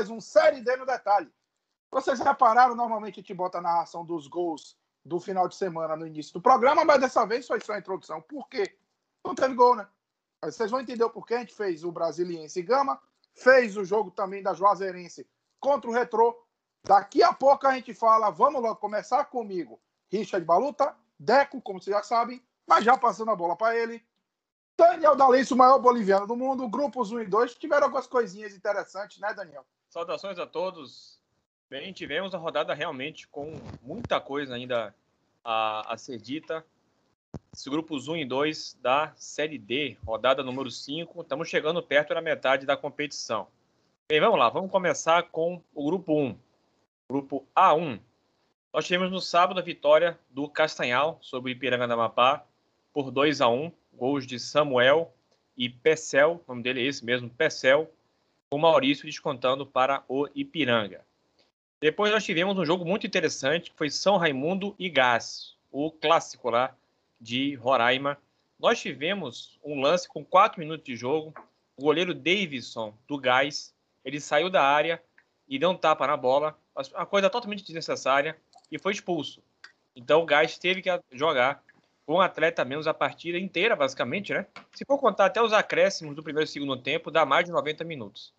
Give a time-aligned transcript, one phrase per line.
[0.00, 1.30] mais um Série D no Detalhe.
[1.90, 6.06] Vocês repararam, normalmente a gente bota a narração dos gols do final de semana no
[6.06, 8.20] início do programa, mas dessa vez foi só a introdução.
[8.20, 8.76] Por quê?
[9.24, 9.86] Não teve gol, né?
[10.42, 11.34] Vocês vão entender o porquê.
[11.34, 13.00] A gente fez o Brasiliense Gama,
[13.34, 15.28] fez o jogo também da Juazeirense
[15.58, 16.42] contra o Retrô.
[16.82, 19.80] Daqui a pouco a gente fala, vamos logo começar comigo.
[20.08, 24.02] Richard Baluta, Deco, como vocês já sabem, mas já passando a bola para ele.
[24.76, 29.18] Daniel D'Alessio, o maior boliviano do mundo, grupos 1 e 2, tiveram algumas coisinhas interessantes,
[29.18, 29.66] né, Daniel?
[29.90, 31.19] Saudações a todos.
[31.70, 34.92] Bem, tivemos a rodada realmente com muita coisa ainda
[35.44, 36.66] a, a ser dita.
[37.52, 41.20] Esse grupos 1 e 2 da Série D, rodada número 5.
[41.22, 43.46] Estamos chegando perto da metade da competição.
[44.08, 46.36] Bem, vamos lá, vamos começar com o grupo 1.
[47.08, 48.00] Grupo A1.
[48.72, 52.44] Nós tivemos no sábado a vitória do Castanhal sobre o Ipiranga da Amapá
[52.92, 55.14] por 2 a 1 gols de Samuel
[55.56, 57.88] e Pecel, o nome dele é esse mesmo, Pecel,
[58.50, 61.08] com Maurício descontando para o Ipiranga.
[61.80, 66.50] Depois nós tivemos um jogo muito interessante, que foi São Raimundo e Gás, o clássico
[66.50, 66.76] lá
[67.18, 68.18] de Roraima.
[68.58, 71.32] Nós tivemos um lance com quatro minutos de jogo,
[71.78, 75.02] o goleiro Davidson, do Gás, ele saiu da área
[75.48, 76.54] e deu um tapa na bola,
[76.94, 78.36] uma coisa totalmente desnecessária,
[78.70, 79.42] e foi expulso.
[79.96, 81.64] Então o Gás teve que jogar
[82.04, 84.46] com um atleta menos a partida inteira, basicamente, né?
[84.72, 87.84] Se for contar até os acréscimos do primeiro e segundo tempo, dá mais de 90
[87.84, 88.34] minutos.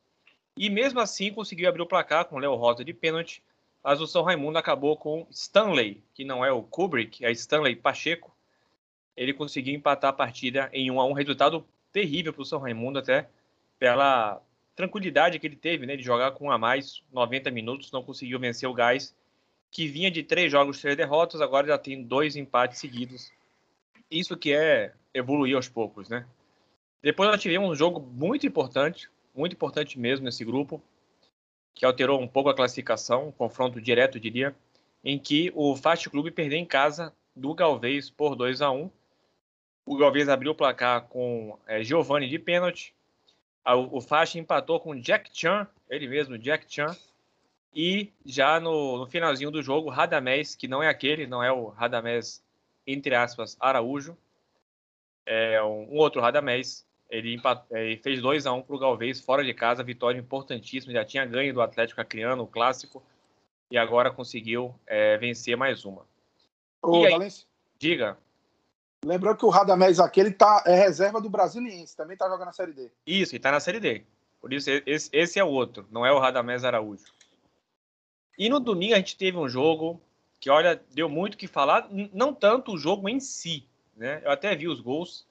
[0.57, 3.41] E mesmo assim conseguiu abrir o placar com Léo Rosa de pênalti,
[3.83, 8.35] mas o São Raimundo acabou com Stanley, que não é o Kubrick, é Stanley Pacheco.
[9.15, 12.99] Ele conseguiu empatar a partida em 1 a 1, resultado terrível para o São Raimundo,
[12.99, 13.27] até
[13.79, 14.41] pela
[14.75, 18.39] tranquilidade que ele teve, né, de jogar com um a mais 90 minutos, não conseguiu
[18.39, 19.15] vencer o Gás,
[19.69, 23.31] que vinha de três jogos, três derrotas, agora já tem dois empates seguidos
[24.11, 26.27] isso que é evoluir aos poucos, né?
[27.01, 30.81] Depois nós tivemos um jogo muito importante, muito importante mesmo nesse grupo,
[31.73, 34.55] que alterou um pouco a classificação, um confronto direto, diria,
[35.03, 38.89] em que o Fast Club perdeu em casa do Galvez por 2 a 1
[39.85, 42.93] O Galvez abriu o placar com é, Giovanni de pênalti.
[43.91, 46.95] O Fast empatou com Jack Chan, ele mesmo, Jack Chan.
[47.73, 51.67] E já no, no finalzinho do jogo, Radamés, que não é aquele, não é o
[51.67, 52.43] Radamés
[52.85, 54.17] entre aspas, Araújo.
[55.25, 56.85] É, um, outro Radamés.
[57.11, 57.37] Ele,
[57.71, 60.93] ele fez 2 a 1 um para o Galvez, fora de casa, vitória importantíssima.
[60.93, 63.03] Já tinha ganho do Atlético Acreano, o clássico,
[63.69, 66.05] e agora conseguiu é, vencer mais uma.
[66.81, 67.29] Ô, aí,
[67.77, 68.17] diga.
[69.03, 72.71] Lembrando que o Radamés aquele tá, é reserva do Brasiliense, também está jogando na Série
[72.71, 72.89] D.
[73.05, 74.05] Isso, e está na Série D.
[74.39, 77.05] Por isso, esse, esse é o outro, não é o Radamés Araújo.
[78.37, 80.01] E no domingo a gente teve um jogo
[80.39, 84.21] que olha, deu muito que falar, não tanto o jogo em si, né?
[84.23, 85.27] Eu até vi os gols,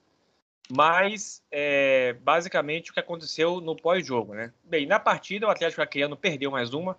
[0.71, 4.53] mas é, basicamente o que aconteceu no pós-jogo, né?
[4.65, 6.97] Bem, na partida o Atlético Acreano perdeu mais uma,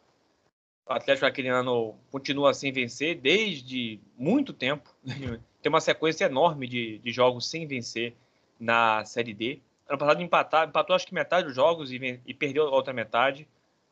[0.85, 4.93] o Atlético Acreano continua sem vencer desde muito tempo,
[5.61, 8.15] tem uma sequência enorme de, de jogos sem vencer
[8.59, 9.59] na Série D.
[9.87, 13.47] Ano passado empatar, empatou acho que metade dos jogos e, e perdeu a outra metade.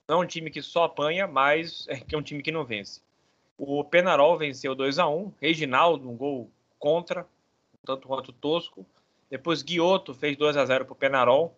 [0.07, 3.01] Não é um time que só apanha, mas é é um time que não vence.
[3.57, 7.27] O Penarol venceu 2 a 1 Reginaldo, um gol contra,
[7.85, 8.85] tanto quanto tosco.
[9.29, 11.55] Depois Guioto fez 2 a 0 para o Penarol.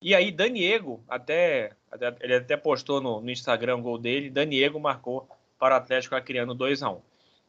[0.00, 1.72] E aí Daniego, até,
[2.20, 5.28] ele até postou no, no Instagram o gol dele, Daniego marcou
[5.58, 7.00] para o Atlético Acreano 2 a 1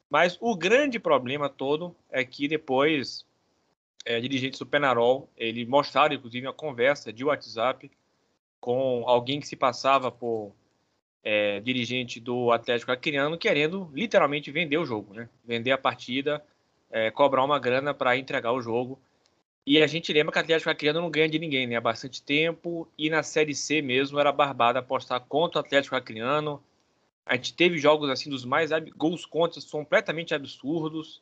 [0.10, 3.26] Mas o grande problema todo é que depois
[4.06, 7.90] é, dirigentes do Penarol, ele mostraram inclusive uma conversa de WhatsApp
[8.60, 10.54] com alguém que se passava por
[11.24, 15.30] é, dirigente do Atlético Acreano querendo literalmente vender o jogo, né?
[15.46, 16.44] Vender a partida,
[16.90, 19.00] é, cobrar uma grana para entregar o jogo.
[19.66, 21.76] E a gente lembra que o Atlético Acreano não ganha de ninguém, né?
[21.76, 22.88] Há bastante tempo.
[22.98, 26.64] E na Série C mesmo era barbada apostar contra o Atlético Acreano.
[27.26, 31.22] A gente teve jogos assim dos mais gols contra completamente absurdos,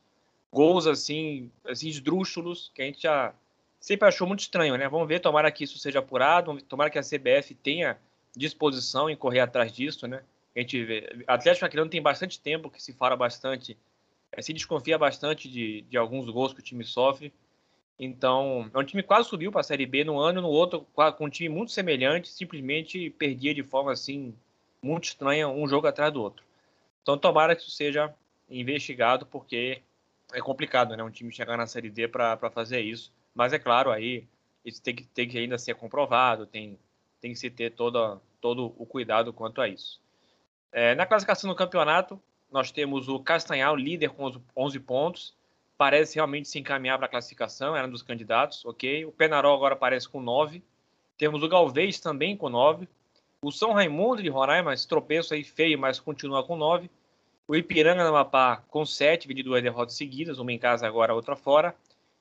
[0.52, 3.34] gols assim, assim esdrúxulos que a gente já
[3.80, 4.88] sempre achou muito estranho, né?
[4.88, 7.98] Vamos ver, tomara que isso seja apurado, tomara que a CBF tenha
[8.36, 10.24] disposição em correr atrás disso, né?
[10.56, 13.78] A gente vê, Atlético Acreano tem bastante tempo que se fala bastante,
[14.32, 17.32] é, se desconfia bastante de, de alguns gols que o time sofre.
[18.00, 20.88] Então, é um time que quase subiu para a Série B no ano, no outro
[21.18, 24.34] com um time muito semelhante, simplesmente perdia de forma assim
[24.82, 26.44] muito estranha um jogo atrás do outro.
[27.02, 28.14] Então, tomara que isso seja
[28.50, 29.82] investigado, porque
[30.32, 31.04] é complicado, né?
[31.04, 33.12] Um time chegar na Série D para fazer isso.
[33.36, 34.28] Mas é claro, aí
[34.64, 36.80] isso tem que, tem que ainda ser comprovado, tem,
[37.20, 40.02] tem que se ter toda, todo o cuidado quanto a isso.
[40.72, 42.22] É, na classificação do campeonato,
[42.52, 45.34] nós temos o Castanhal, líder com 11 pontos,
[45.80, 49.06] parece realmente se encaminhar para a classificação, era um dos candidatos, ok.
[49.06, 50.62] O Penarol agora aparece com 9.
[51.18, 52.86] Temos o Galvez também com 9.
[53.42, 56.92] O São Raimundo de Roraima, esse tropeço aí feio, mas continua com 9.
[57.48, 61.38] O Ipiranga no Amapá com 7, de duas derrotas seguidas, uma em casa agora, outra
[61.38, 61.74] fora.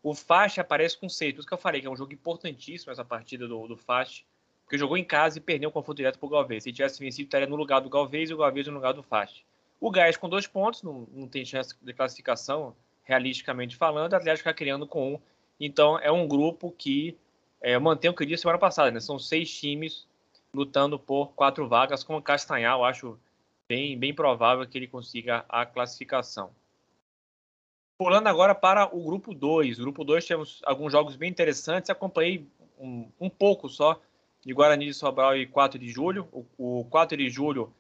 [0.05, 2.93] O Faixa aparece com 6, por isso que eu falei que é um jogo importantíssimo
[2.93, 4.23] essa partida do, do Faixa,
[4.63, 6.63] porque jogou em casa e perdeu o confronto direto para o Galvez.
[6.63, 9.43] Se tivesse vencido, estaria no lugar do Galvez e o Galvez no lugar do Faixa.
[9.81, 12.77] O Gás com dois pontos, não, não tem chance de classificação,
[13.09, 14.13] realisticamente falando.
[14.13, 15.21] O Atlético está criando com um.
[15.59, 17.17] Então, é um grupo que
[17.61, 19.01] é, mantém o que eu disse semana passada, né?
[19.01, 20.07] São seis times
[20.53, 23.19] lutando por quatro vagas, com o Castanhal, acho
[23.69, 26.51] bem, bem provável que ele consiga a classificação.
[27.99, 29.79] Pulando agora para o grupo 2.
[29.79, 31.91] O grupo 2 temos alguns jogos bem interessantes.
[31.91, 32.47] Acompanhei
[32.79, 34.01] um, um, pouco só
[34.45, 36.29] de Guarani de Sobral e 4 de julho.
[36.31, 37.73] O, o 4 de julho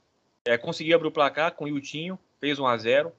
[0.44, 3.12] é, conseguiu abrir o placar com o Iltinho, fez 1 a 0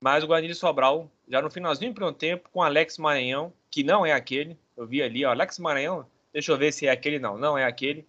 [0.00, 3.82] Mas o Guarani de Sobral, já no finalzinho do primeiro tempo, com Alex Maranhão, que
[3.82, 4.56] não é aquele.
[4.76, 7.38] Eu vi ali, ó, Alex Maranhão, deixa eu ver se é aquele, não.
[7.38, 8.06] Não é aquele.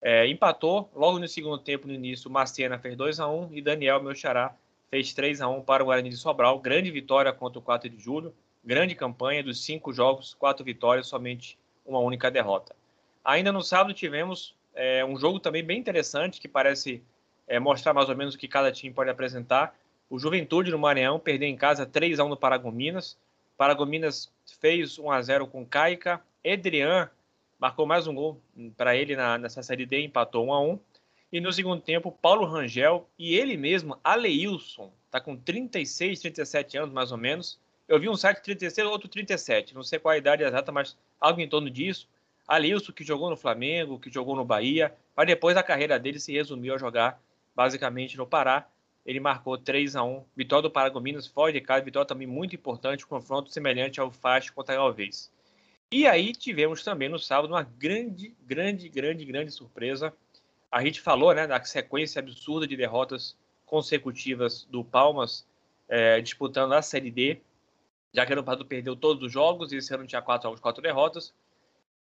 [0.00, 4.02] É, empatou logo no segundo tempo, no início, Macena fez 2 a 1 e Daniel,
[4.02, 4.14] meu
[4.90, 6.58] fez 3 a 1 para o Guarani de Sobral.
[6.58, 8.34] Grande vitória contra o 4 de julho.
[8.64, 12.74] Grande campanha dos cinco jogos, quatro vitórias, somente uma única derrota.
[13.24, 17.02] Ainda no sábado tivemos é, um jogo também bem interessante que parece
[17.46, 19.74] é, mostrar mais ou menos o que cada time pode apresentar.
[20.12, 23.16] O Juventude no Maranhão perdeu em casa 3 a 1 no Paragominas.
[23.56, 24.30] Paragominas
[24.60, 26.20] fez 1 a 0 com Caica.
[26.44, 27.08] Edrian
[27.58, 28.38] marcou mais um gol
[28.76, 30.78] para ele na, nessa Série D, empatou 1 a 1
[31.32, 36.92] E no segundo tempo, Paulo Rangel e ele mesmo, Aleilson, está com 36, 37 anos
[36.92, 37.58] mais ou menos.
[37.88, 41.40] Eu vi um site 36, outro 37, não sei qual a idade exata, mas algo
[41.40, 42.06] em torno disso.
[42.46, 46.34] Aleilson, que jogou no Flamengo, que jogou no Bahia, mas depois a carreira dele se
[46.34, 47.18] resumiu a jogar
[47.56, 48.66] basicamente no Pará.
[49.04, 53.06] Ele marcou 3 a 1 Vitória do Paragominas fora de casa, vitória também muito importante,
[53.06, 55.30] confronto semelhante ao Faz contra a Galvez.
[55.90, 60.12] E aí tivemos também no sábado uma grande, grande, grande, grande surpresa.
[60.70, 65.46] A gente falou né, da sequência absurda de derrotas consecutivas do Palmas
[65.88, 67.38] é, disputando a Série D,
[68.14, 70.82] já que ano passado perdeu todos os jogos e esse ano tinha quatro jogos, quatro
[70.82, 71.34] derrotas.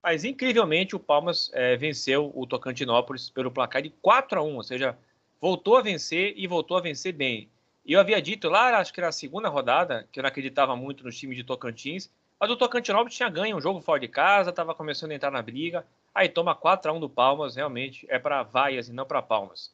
[0.04, 4.64] Mas incrivelmente o Palmas é, venceu o Tocantinópolis pelo placar de 4 a 1, ou
[4.64, 4.98] seja,
[5.40, 7.50] voltou a vencer e voltou a vencer bem.
[7.86, 11.04] E eu havia dito lá, acho que na segunda rodada, que eu não acreditava muito
[11.04, 14.74] nos times de Tocantins, mas o Tocantinópolis tinha ganho um jogo fora de casa, estava
[14.74, 15.86] começando a entrar na briga.
[16.14, 19.74] Aí toma 4 a 1 do Palmas, realmente é para vaias e não para Palmas.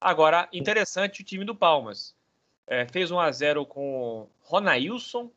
[0.00, 2.14] Agora, interessante o time do Palmas.
[2.66, 5.30] É, fez 1 a 0 com Ronailson.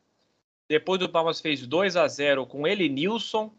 [0.68, 3.52] Depois do Palmas fez 2 a 0 com Elenilson.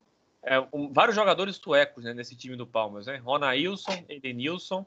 [0.43, 3.17] É, um, vários jogadores tuecos né, nesse time do Palmas, né?
[3.17, 4.85] Ronailson, Elenilson.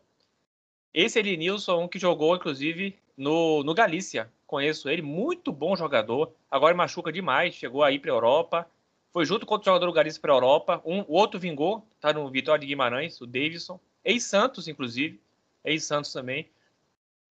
[0.95, 4.31] Esse Elenilson, um que jogou, inclusive, no, no Galícia.
[4.47, 6.33] Conheço ele, muito bom jogador.
[6.49, 8.71] Agora machuca demais, chegou aí para a Europa.
[9.13, 10.81] Foi junto com outro jogador do Galícia para a Europa.
[10.85, 13.81] Um, o outro vingou, tá no Vitória de Guimarães, o Davidson.
[14.05, 15.21] Ex-Santos, inclusive.
[15.65, 16.49] Ex-Santos também.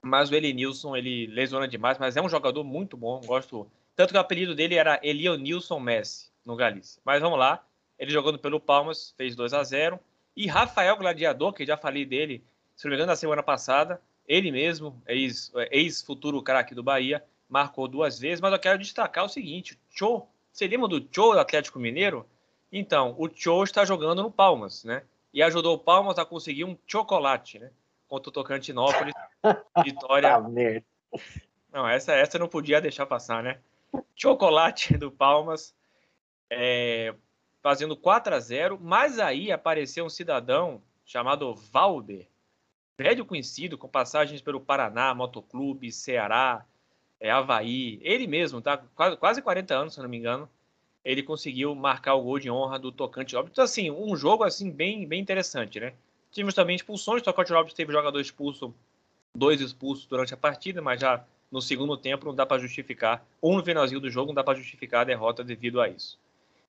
[0.01, 3.21] Mas o Elenilson, ele lesiona demais, mas é um jogador muito bom.
[3.21, 3.65] Gosto.
[3.95, 7.01] Tanto que o apelido dele era Elionilson Messi, no Galícia.
[7.05, 7.65] Mas vamos lá.
[7.97, 9.97] Ele jogando pelo Palmas, fez 2 a 0
[10.35, 12.43] E Rafael Gladiador, que já falei dele,
[12.75, 17.87] se não me engano, na semana passada, ele mesmo, ex-futuro ex craque do Bahia, marcou
[17.87, 21.79] duas vezes, mas eu quero destacar o seguinte: Cho, você lembra do Cho do Atlético
[21.79, 22.25] Mineiro?
[22.71, 25.03] Então, o Cho está jogando no Palmas, né?
[25.33, 27.71] E ajudou o Palmas a conseguir um chocolate, né?
[28.07, 29.13] Contra o Tocantinópolis.
[29.83, 30.35] Vitória.
[30.35, 30.41] Ah,
[31.71, 33.59] não, essa, essa não podia deixar passar, né?
[34.15, 35.75] Chocolate do Palmas,
[36.49, 37.13] é,
[37.61, 42.27] fazendo 4 a 0 mas aí apareceu um cidadão chamado Valber,
[42.97, 46.65] velho conhecido, com passagens pelo Paraná, Motoclube, Ceará,
[47.19, 47.99] é, Havaí.
[48.01, 48.77] Ele mesmo, tá?
[48.77, 50.49] Quase, quase 40 anos, se não me engano.
[51.03, 53.51] Ele conseguiu marcar o gol de honra do Tocante Lopes.
[53.51, 55.93] Então, assim, um jogo assim bem, bem interessante, né?
[56.31, 57.21] Tivemos também expulsões.
[57.21, 58.73] O Tocante Lopes teve jogador expulso,
[59.35, 63.25] dois expulsos durante a partida, mas já no segundo tempo não dá para justificar.
[63.41, 66.17] Um no finalzinho do jogo não dá para justificar a derrota devido a isso.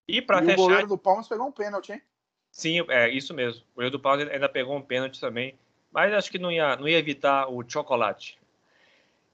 [0.07, 0.59] E para fechar.
[0.59, 2.02] O goleiro do Palmas pegou um pênalti, hein?
[2.50, 3.62] Sim, é isso mesmo.
[3.73, 5.54] O goleiro do Palmas ainda pegou um pênalti também
[5.94, 8.36] mas acho que não ia, não ia evitar o chocolate.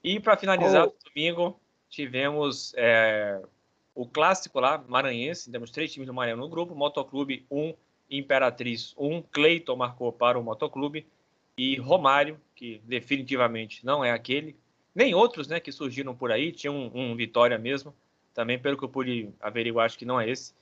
[0.04, 0.94] E para finalizar, oh.
[1.08, 3.40] domingo, tivemos é,
[3.94, 7.74] o clássico lá, maranhense, temos três times do Maranhão no grupo, Motoclube 1,
[8.10, 11.06] Imperatriz 1, Cleiton marcou para o Motoclube,
[11.56, 14.54] e Romário, que definitivamente não é aquele,
[14.94, 17.94] nem outros né, que surgiram por aí, tinha um, um Vitória mesmo,
[18.34, 20.54] também pelo que eu pude averiguar, acho que não é esse,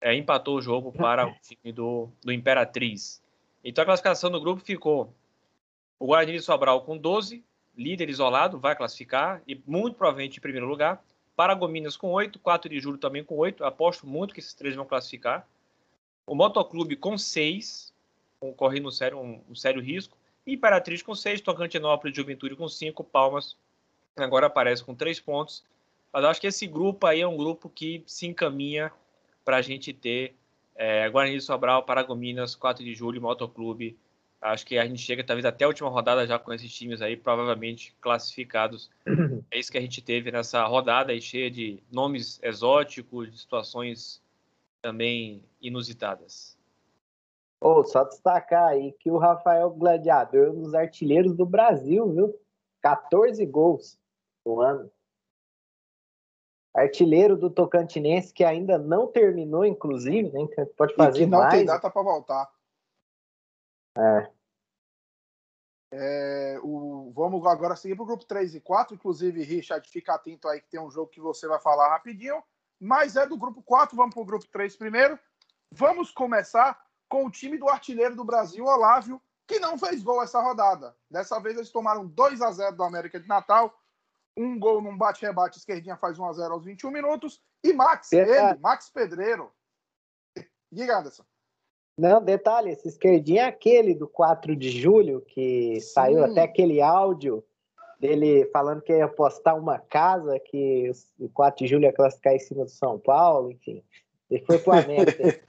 [0.00, 3.22] é, empatou o jogo para o time do, do Imperatriz.
[3.62, 5.14] Então a classificação do grupo ficou
[6.02, 7.44] o Guarani de Sobral com 12,
[7.76, 11.00] líder isolado, vai classificar, e muito provavelmente em primeiro lugar.
[11.36, 14.84] Paragominas com 8, 4 de julho também com 8, aposto muito que esses três vão
[14.84, 15.46] classificar.
[16.26, 17.94] O Motoclube com 6,
[18.56, 20.18] correndo um sério, um, um sério risco.
[20.44, 23.56] Imperatriz com 6, Tocantinópolis Juventude com 5, Palmas
[24.16, 25.62] agora aparece com 3 pontos.
[26.12, 28.90] Mas acho que esse grupo aí é um grupo que se encaminha
[29.44, 30.34] para a gente ter
[30.74, 33.96] é, Guarani de Sobral, Paragominas, 4 de julho, Motoclube.
[34.42, 37.16] Acho que a gente chega talvez até a última rodada já com esses times aí,
[37.16, 38.90] provavelmente classificados.
[39.52, 44.20] É isso que a gente teve nessa rodada aí, cheia de nomes exóticos, de situações
[44.80, 46.58] também inusitadas.
[47.60, 52.34] Oh, só destacar aí que o Rafael Gladiador é um dos artilheiros do Brasil, viu?
[52.80, 53.96] 14 gols
[54.44, 54.90] no ano.
[56.74, 60.66] Artilheiro do Tocantinense, que ainda não terminou, inclusive, né?
[60.76, 61.54] Pode fazer e que não mais.
[61.54, 62.50] tem data para voltar.
[63.96, 64.30] É.
[65.92, 68.94] é o, vamos agora seguir para o grupo 3 e 4.
[68.94, 72.42] Inclusive, Richard, fica atento aí que tem um jogo que você vai falar rapidinho.
[72.80, 75.18] Mas é do grupo 4, vamos para o grupo 3 primeiro.
[75.70, 80.40] Vamos começar com o time do artilheiro do Brasil, Olávio, que não fez gol essa
[80.40, 80.96] rodada.
[81.10, 83.72] Dessa vez eles tomaram 2 a 0 do América de Natal.
[84.36, 87.42] Um gol num bate-rebate, esquerdinha faz 1 a 0 aos 21 minutos.
[87.62, 89.52] E Max, ele, Max Pedreiro.
[90.72, 91.24] Diga, Anderson.
[91.96, 95.92] Não, detalhe, esse esquerdinha é aquele do 4 de julho, que Sim.
[95.92, 97.44] saiu até aquele áudio
[98.00, 102.38] dele falando que ia apostar uma casa, que o 4 de julho ia classificar em
[102.38, 103.82] cima do São Paulo, enfim.
[104.30, 105.40] Ele foi pro América.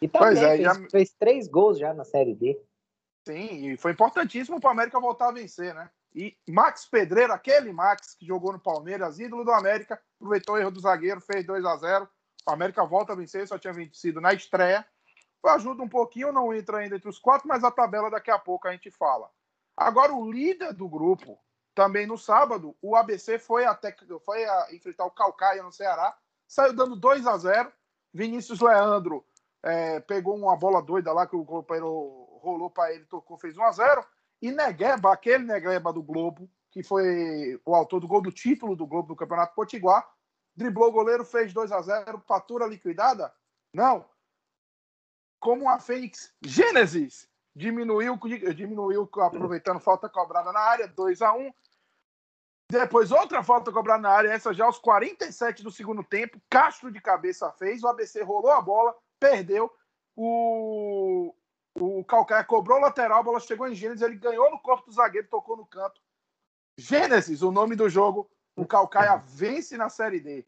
[0.00, 0.74] E também é, fez, já...
[0.90, 2.58] fez, três gols já na Série D.
[3.24, 5.88] Sim, e foi importantíssimo para o América voltar a vencer, né?
[6.12, 10.72] E Max Pedreiro, aquele Max que jogou no Palmeiras, ídolo do América, aproveitou o erro
[10.72, 12.08] do zagueiro, fez 2 a 0
[12.46, 14.84] O América volta a vencer, só tinha vencido na estreia.
[15.44, 18.68] Ajuda um pouquinho, não entra ainda entre os quatro, mas a tabela daqui a pouco
[18.68, 19.28] a gente fala.
[19.76, 21.38] Agora, o líder do grupo,
[21.74, 23.94] também no sábado, o ABC foi até
[24.24, 27.72] foi a enfrentar o Calcaia no Ceará, saiu dando 2 a 0
[28.14, 29.24] Vinícius Leandro
[29.62, 31.88] é, pegou uma bola doida lá que o companheiro
[32.42, 34.04] rolou para ele, tocou, fez 1 a 0
[34.40, 38.86] E Negueba, aquele Negueba do Globo, que foi o autor do gol do título do
[38.86, 40.06] Globo do Campeonato Potiguar,
[40.56, 43.32] driblou o goleiro, fez 2 a 0 fatura liquidada?
[43.72, 44.04] Não.
[45.42, 48.16] Como a Fênix Gênesis diminuiu,
[48.54, 51.52] diminuiu aproveitando falta cobrada na área, 2 a 1
[52.70, 56.40] depois, outra falta cobrada na área, essa já aos 47 do segundo tempo.
[56.48, 59.70] Castro de cabeça fez, o ABC rolou a bola, perdeu.
[60.16, 61.34] O,
[61.74, 64.94] o Calcaia cobrou o lateral, a bola chegou em Gênesis, ele ganhou no corpo do
[64.94, 66.00] zagueiro, tocou no canto.
[66.78, 70.46] Gênesis, o nome do jogo, o Calcaia vence na Série D.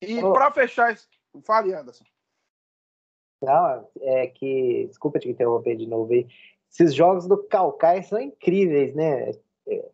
[0.00, 0.32] E oh.
[0.32, 0.98] para fechar,
[1.44, 2.04] fale, Anderson.
[3.44, 6.26] Não, é que, desculpa te interromper de novo aí.
[6.70, 9.30] Esses jogos do Calcaia são incríveis, né?
[9.66, 9.88] É,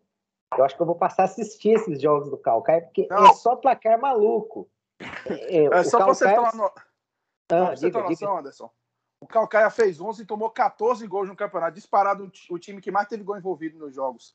[0.57, 3.27] eu acho que eu vou passar a assistir esses jogos do Calcaia, porque Não.
[3.27, 4.69] é só placar maluco.
[5.27, 6.15] É, é só Calcaia...
[6.15, 6.73] você tomar no...
[7.53, 8.71] Ah, você diga, noção, Anderson.
[9.21, 11.75] O Calcaia fez 11 e tomou 14 gols no campeonato.
[11.75, 14.35] Disparado o time que mais teve gol envolvido nos jogos.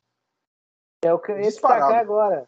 [1.03, 2.47] É o que eu ia destacar agora.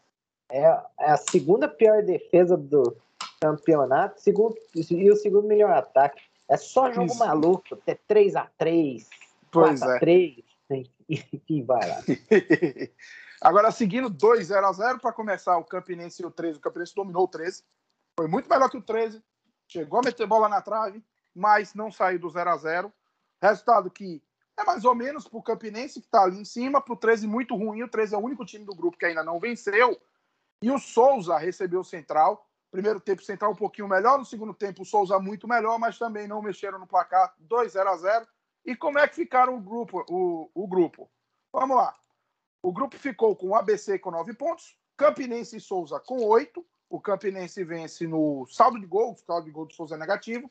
[0.50, 0.62] É,
[1.00, 2.96] é a segunda pior defesa do
[3.40, 6.22] campeonato segundo, e o segundo melhor ataque.
[6.48, 7.18] É só jogo Isso.
[7.18, 7.78] maluco.
[7.86, 9.06] É 3x3,
[9.52, 10.44] 4x3.
[10.70, 10.82] É.
[11.48, 11.96] E vai lá.
[13.40, 16.58] Agora, seguindo 2 0 x 0 para começar o Campinense e o 13.
[16.58, 17.62] O Campinense dominou o 13.
[18.18, 19.22] Foi muito melhor que o 13
[19.66, 21.02] chegou a meter bola na trave,
[21.34, 22.92] mas não saiu do 0 a 0
[23.40, 24.20] Resultado que
[24.58, 27.28] é mais ou menos para o Campinense, que está ali em cima, para o 13
[27.28, 27.82] muito ruim.
[27.84, 30.00] O 13 é o único time do grupo que ainda não venceu.
[30.60, 32.47] E o Souza recebeu o Central.
[32.70, 34.18] Primeiro tempo, Central um pouquinho melhor.
[34.18, 37.88] No segundo tempo, o Souza muito melhor, mas também não mexeram no placar 2 0
[37.88, 38.26] a 0
[38.64, 40.04] E como é que ficaram o grupo?
[40.08, 41.10] O, o grupo?
[41.52, 41.94] Vamos lá.
[42.62, 47.00] O grupo ficou com o ABC com 9 pontos, Campinense e Souza com 8, o
[47.00, 50.50] Campinense vence no saldo de gols, o saldo de gols do Souza é negativo.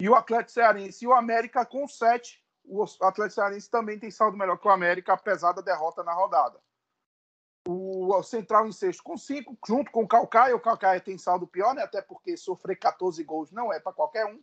[0.00, 2.42] E o Atlético Cearense e o América com 7.
[2.64, 6.60] O Atlético Cearense também tem saldo melhor que o América, apesar da derrota na rodada.
[7.66, 10.54] O Central em sexto com 5, junto com o Calcaia.
[10.54, 11.82] O Calcaia tem saldo pior, né?
[11.82, 14.40] até porque sofrer 14 gols não é para qualquer um.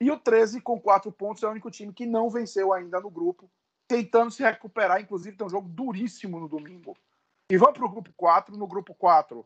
[0.00, 3.10] E o 13 com 4 pontos é o único time que não venceu ainda no
[3.10, 3.50] grupo,
[3.86, 5.00] tentando se recuperar.
[5.00, 6.96] Inclusive, tem um jogo duríssimo no domingo.
[7.50, 8.56] E vamos para o grupo 4.
[8.56, 9.44] No grupo 4,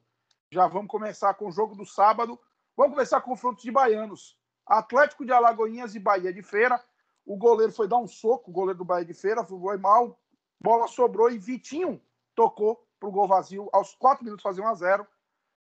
[0.51, 2.39] já vamos começar com o jogo do sábado.
[2.77, 4.39] Vamos começar com confrontos de baianos.
[4.67, 6.83] Atlético de Alagoinhas e Bahia de Feira.
[7.27, 10.19] O goleiro foi dar um soco, o goleiro do Bahia de Feira foi mal,
[10.61, 12.01] bola sobrou e Vitinho
[12.35, 15.07] tocou para o gol vazio aos 4 minutos fazer 1 a 0.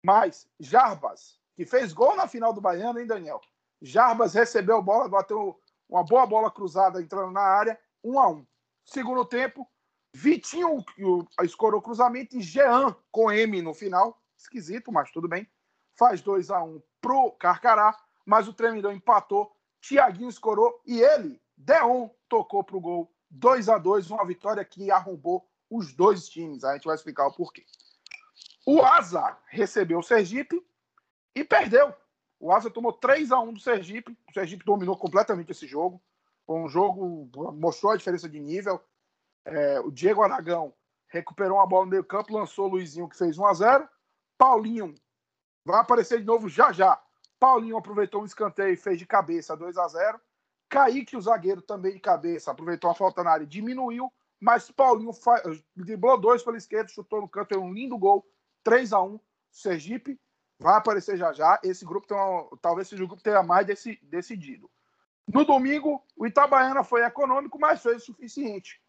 [0.04, 3.40] Mas Jarbas que fez gol na final do Baiano, hein, Daniel?
[3.82, 8.46] Jarbas recebeu a bola, bateu uma boa bola cruzada entrando na área, um a um.
[8.84, 9.68] Segundo tempo,
[10.14, 10.84] Vitinho
[11.42, 14.20] escorou cruzamento e Jean com M no final.
[14.36, 15.48] Esquisito, mas tudo bem.
[15.96, 19.52] Faz 2 a 1 um pro Carcará, mas o treinador empatou.
[19.80, 23.12] Tiaguinho escorou e ele, Deon, tocou pro gol.
[23.30, 26.64] 2 a 2 uma vitória que arrombou os dois times.
[26.64, 27.64] A gente vai explicar o porquê.
[28.66, 30.62] O Asa recebeu o Sergipe
[31.34, 31.94] e perdeu.
[32.40, 34.16] O Asa tomou 3 a 1 do Sergipe.
[34.28, 36.02] O Sergipe dominou completamente esse jogo.
[36.46, 38.80] Foi um jogo, mostrou a diferença de nível.
[39.44, 40.74] É, o Diego Aragão
[41.08, 43.88] recuperou uma bola no meio campo, lançou o Luizinho, que fez 1 a 0
[44.36, 44.94] Paulinho
[45.64, 47.00] vai aparecer de novo já já.
[47.38, 50.20] Paulinho aproveitou um escanteio e fez de cabeça 2 a 0
[50.68, 55.12] Kaique, o zagueiro, também de cabeça, aproveitou a falta na área e diminuiu, mas Paulinho
[55.74, 58.26] driblou dois pela esquerda, chutou no canto, é um lindo gol,
[58.62, 60.20] 3 a 1 Sergipe
[60.58, 61.58] vai aparecer já já.
[61.62, 64.70] Esse grupo tem uma, talvez seja o grupo tenha mais desse, decidido.
[65.26, 68.80] No domingo, o Itabaiana foi econômico, mas fez o suficiente.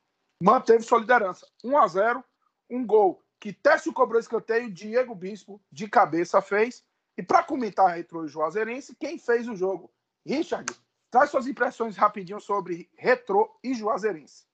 [0.41, 1.47] Manteve sua liderança.
[1.63, 2.23] 1 a 0
[2.69, 6.83] um gol que Técio cobrou escanteio, Diego Bispo de cabeça fez.
[7.17, 9.91] E para comentar Retro e Juazeirense, quem fez o jogo?
[10.25, 10.73] Richard,
[11.11, 14.45] traz suas impressões rapidinho sobre Retro e Juazeirense.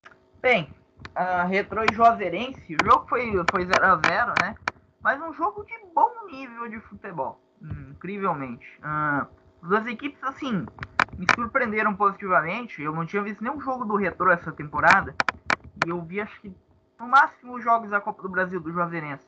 [0.42, 0.74] Bem,
[1.16, 4.56] a Retro e Juazeirense, o jogo foi 0 foi a 0 né?
[5.02, 8.66] Mas um jogo de bom nível de futebol, incrivelmente.
[8.80, 9.28] Uh,
[9.62, 10.66] as duas equipes, assim,
[11.18, 12.82] me surpreenderam positivamente.
[12.82, 15.16] Eu não tinha visto nenhum jogo do Retro essa temporada.
[15.86, 16.54] E eu vi, acho que,
[17.00, 19.26] no máximo, os jogos da Copa do Brasil, do Juazeirense.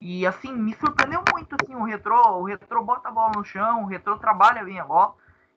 [0.00, 2.14] E, assim, me surpreendeu muito, assim, o Retro.
[2.14, 5.14] O Retro bota a bola no chão, o Retro trabalha bem a bola.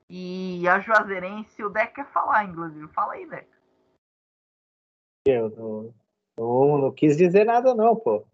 [0.09, 2.87] E a Juazeirense, o Deck quer falar, inclusive.
[2.89, 3.47] Fala aí, Deck.
[5.25, 5.93] Eu não,
[6.37, 8.25] não, não quis dizer nada, não, pô.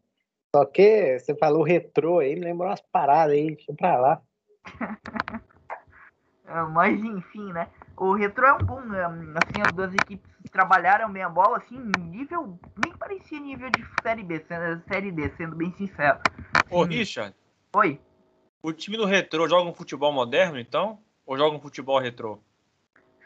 [0.55, 4.21] Só que você falou retrô aí, me lembrou umas paradas aí, deixa pra lá.
[6.47, 7.67] É, mas enfim, né?
[7.97, 9.03] O retrô é um bom, né?
[9.03, 14.23] assim, as duas equipes trabalharam bem a bola, assim, nível, nem parecia nível de Série
[14.23, 14.41] B,
[14.87, 16.19] Série D, sendo bem sincero.
[16.71, 17.35] Ô, Richard.
[17.75, 17.99] Oi.
[18.63, 20.99] O time do retrô joga um futebol moderno, então?
[21.25, 22.39] Ou joga um futebol retrô?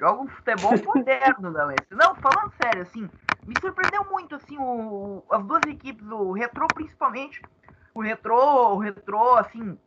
[0.01, 1.85] Joga um futebol moderno, Dalessa.
[1.91, 3.07] Não, falando sério, assim,
[3.45, 7.39] me surpreendeu muito, assim, o, as duas equipes, o Retro principalmente.
[7.93, 9.77] O Retro, o Retro, assim,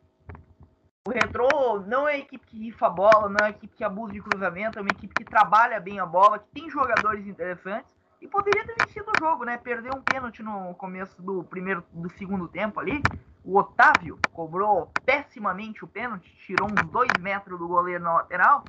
[1.05, 1.49] o Retro
[1.85, 4.81] não é equipe que rifa a bola, não é equipe que abusa de cruzamento, é
[4.81, 9.11] uma equipe que trabalha bem a bola, que tem jogadores interessantes e poderia ter vencido
[9.11, 9.57] o jogo, né?
[9.57, 13.03] Perdeu um pênalti no começo do primeiro, do segundo tempo ali.
[13.43, 18.63] O Otávio cobrou pessimamente o pênalti, tirou uns dois metros do goleiro na lateral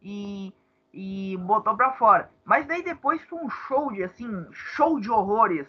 [0.00, 0.54] e
[1.00, 2.28] e botou para fora.
[2.44, 5.64] Mas daí depois foi um show de assim, show de horrores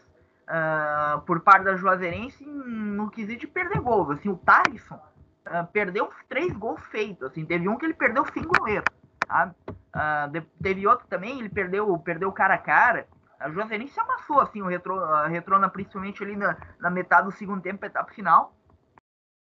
[0.48, 4.10] uh, por parte da Juazeirense no quesito de perder gols.
[4.10, 7.30] Assim, o Thaleson uh, perdeu uns três gols feitos.
[7.30, 8.86] Assim, teve um que ele perdeu sem goleiro.
[9.28, 9.54] Tá?
[9.70, 13.08] Uh, de, teve outro também, ele perdeu, perdeu cara a cara.
[13.40, 17.62] A Juazeirense amassou assim, o retro, a Retrona, principalmente ali na, na metade do segundo
[17.62, 18.52] tempo, etapa final.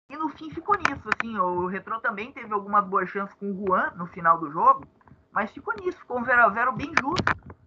[0.10, 3.66] E no fim ficou nisso, assim, o Retro também teve algumas boas chances com o
[3.66, 4.86] Juan no final do jogo,
[5.36, 7.26] mas ficou nisso, ficou um 0x0 bem justo,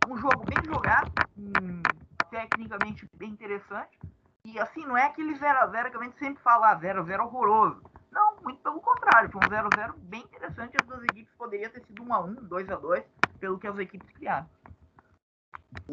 [0.08, 1.82] um jogo bem jogado, um,
[2.30, 3.98] tecnicamente bem interessante.
[4.42, 7.82] E assim, não é aquele 0x0 que a gente sempre fala, 0x0 ah, horroroso.
[8.10, 10.78] Não, muito pelo contrário, foi um 0x0 bem interessante.
[10.80, 13.04] As duas equipes poderiam ter sido 1x1, 2x2,
[13.38, 14.48] pelo que as equipes criaram.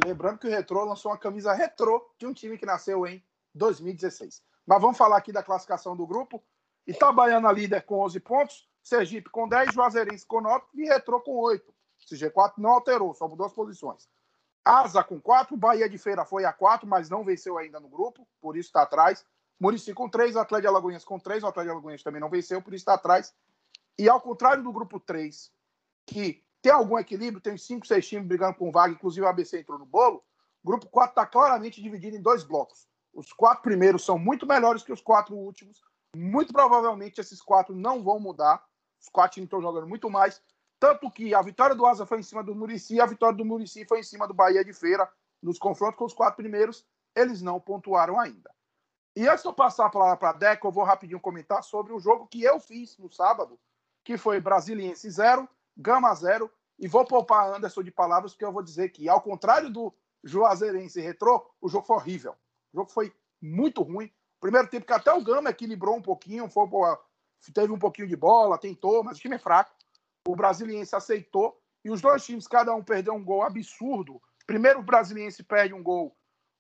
[0.06, 3.22] Lembrando que o Retro lançou uma camisa retrô de um time que nasceu em
[3.54, 4.42] 2016.
[4.66, 6.42] Mas vamos falar aqui da classificação do grupo.
[6.88, 11.74] Itabaiana líder com 11 pontos, Sergipe com 10, Juazeirense com 9 e Retrô com 8.
[12.00, 14.08] Esse G4 não alterou, só mudou as posições.
[14.64, 18.28] Asa com 4, Bahia de Feira foi a 4, mas não venceu ainda no grupo,
[18.40, 19.26] por isso está atrás.
[19.60, 22.62] Murici com 3, Atlético de Alagoinhas com 3, o Atlético de Alagoinhas também não venceu,
[22.62, 23.34] por isso está atrás.
[23.98, 25.52] E ao contrário do grupo 3,
[26.06, 29.80] que tem algum equilíbrio, tem 5, 6 times brigando com vaga, inclusive o ABC entrou
[29.80, 30.24] no bolo,
[30.64, 32.88] o grupo 4 está claramente dividido em dois blocos.
[33.12, 35.82] Os quatro primeiros são muito melhores que os quatro últimos.
[36.16, 38.64] Muito provavelmente esses quatro não vão mudar.
[39.06, 40.42] Os quatro estão jogando muito mais.
[40.80, 43.86] Tanto que a vitória do Asa foi em cima do Murici, a vitória do Murici
[43.86, 45.08] foi em cima do Bahia de Feira.
[45.42, 48.52] Nos confrontos com os quatro primeiros, eles não pontuaram ainda.
[49.16, 51.94] E antes de eu passar a palavra para a Deco, eu vou rapidinho comentar sobre
[51.94, 53.60] o jogo que eu fiz no sábado,
[54.04, 56.52] que foi Brasiliense 0, Gama 0.
[56.80, 61.00] E vou poupar Anderson de palavras, porque eu vou dizer que, ao contrário do Juazeirense
[61.00, 62.34] Retrô, o jogo foi horrível.
[62.74, 64.12] O jogo foi muito ruim.
[64.42, 66.64] Primeiro tempo que até o Gama equilibrou um pouquinho, foi
[67.52, 69.72] teve um pouquinho de bola, tentou, mas o time é fraco.
[70.28, 74.20] O Brasiliense aceitou e os dois times, cada um perdeu um gol absurdo.
[74.48, 76.16] Primeiro, o Brasiliense perde um gol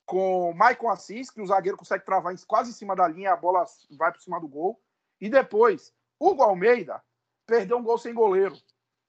[0.05, 3.65] com Maicon Assis, que o zagueiro consegue travar quase em cima da linha, a bola
[3.97, 4.79] vai por cima do gol.
[5.19, 7.01] E depois, Hugo Almeida
[7.47, 8.55] perdeu um gol sem goleiro.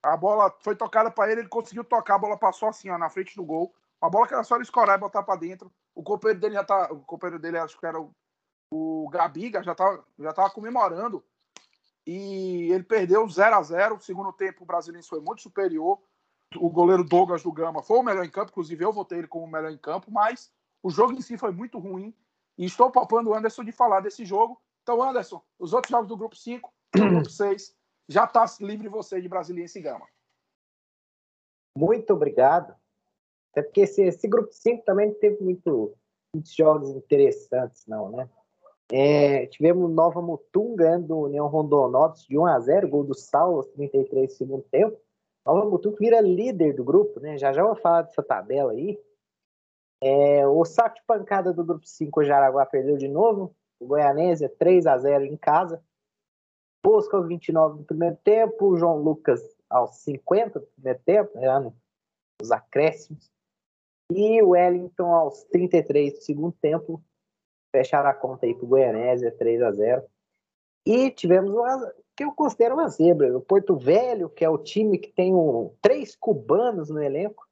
[0.03, 3.09] A bola foi tocada para ele, ele conseguiu tocar, a bola passou assim, ó, na
[3.09, 3.73] frente do gol.
[4.01, 5.71] Uma bola que era só ele escorar e botar para dentro.
[5.93, 6.91] O companheiro dele já tá.
[6.91, 8.11] O companheiro dele, acho que era o,
[8.71, 11.23] o Gabiga, já tava, já tava comemorando.
[12.07, 15.99] E ele perdeu 0 a 0 O segundo tempo, o Brasiliense foi muito superior.
[16.55, 19.43] O goleiro Douglas do Gama foi o melhor em campo, inclusive eu votei ele como
[19.43, 20.49] o melhor em campo, mas
[20.81, 22.15] o jogo em si foi muito ruim.
[22.57, 24.59] E estou poupando o Anderson de falar desse jogo.
[24.81, 27.75] Então, Anderson, os outros jogos do grupo 5, do grupo 6,
[28.07, 30.07] já está livre você de Brasiliense e Gama.
[31.77, 32.73] Muito obrigado.
[33.51, 35.93] Até porque esse, esse grupo 5 também teve muito,
[36.33, 38.29] muitos jogos interessantes, não, né?
[38.91, 43.57] É, tivemos Nova Mutum ganhando o União Rondonópolis de 1 a 0 gol do Saulo
[43.57, 44.97] aos 33 do segundo tempo.
[45.45, 47.37] Nova Mutum vira líder do grupo, né?
[47.37, 48.97] Já já vou falar dessa tabela aí.
[50.01, 53.55] É, o saco de pancada do grupo 5, o Jaraguá perdeu de novo.
[53.79, 55.83] O Goianésia 3 a 0 em casa.
[56.85, 58.67] Bosco aos 29 do primeiro tempo.
[58.67, 61.71] O João Lucas aos 50 do primeiro tempo, né,
[62.39, 63.29] nos acréscimos.
[64.11, 67.01] E o Wellington aos 33 do segundo tempo.
[67.71, 70.03] Fecharam a conta aí para o Goianésia 3 a 0
[70.85, 73.35] E tivemos uma, que eu considero uma zebra.
[73.37, 77.47] O Porto Velho, que é o time que tem um, três cubanos no elenco,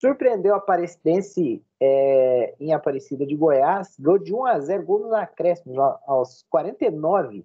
[0.00, 5.12] surpreendeu a Aparecidense é, em Aparecida de Goiás, gol de 1 a 0 gol nos
[5.12, 7.44] acréscimos aos 49.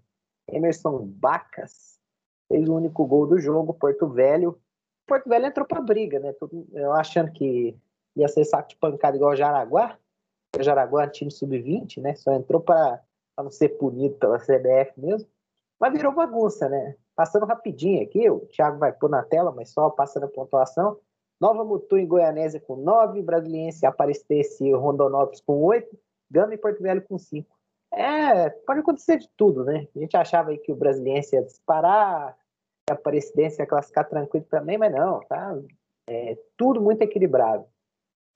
[0.49, 1.99] Emerson Bacas
[2.47, 4.59] fez o único gol do jogo, Porto Velho.
[5.07, 6.33] Porto Velho entrou para briga, né?
[6.73, 7.75] Eu achando que
[8.15, 9.97] ia ser saco de pancada igual o Jaraguá.
[10.59, 12.15] Jaraguá é time sub-20, né?
[12.15, 13.01] Só entrou para
[13.37, 15.27] não ser punido pela CBF mesmo.
[15.79, 16.95] Mas virou bagunça, né?
[17.15, 20.99] Passando rapidinho aqui, o Thiago vai pôr na tela, mas só passando a pontuação.
[21.39, 25.97] Nova Mutu em Goianésia com 9, Brasiliense Aparecidense e Rondonópolis com 8,
[26.31, 27.53] Gama e Porto Velho com 5.
[27.91, 29.87] É, pode acontecer de tudo, né?
[29.95, 32.35] A gente achava aí que o Brasiliense ia disparar,
[32.87, 35.55] que a Aparecidense ia classificar tranquilo também, mas não, tá?
[36.09, 37.65] É, tudo muito equilibrado.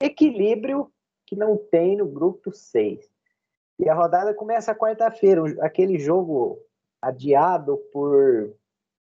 [0.00, 0.92] Equilíbrio
[1.28, 3.06] que não tem no grupo 6.
[3.78, 6.58] E a rodada começa quarta-feira, aquele jogo
[7.02, 8.54] adiado por,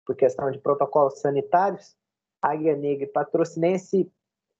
[0.06, 1.96] por questão de protocolos sanitários
[2.40, 4.10] Águia Negra e Patrocinense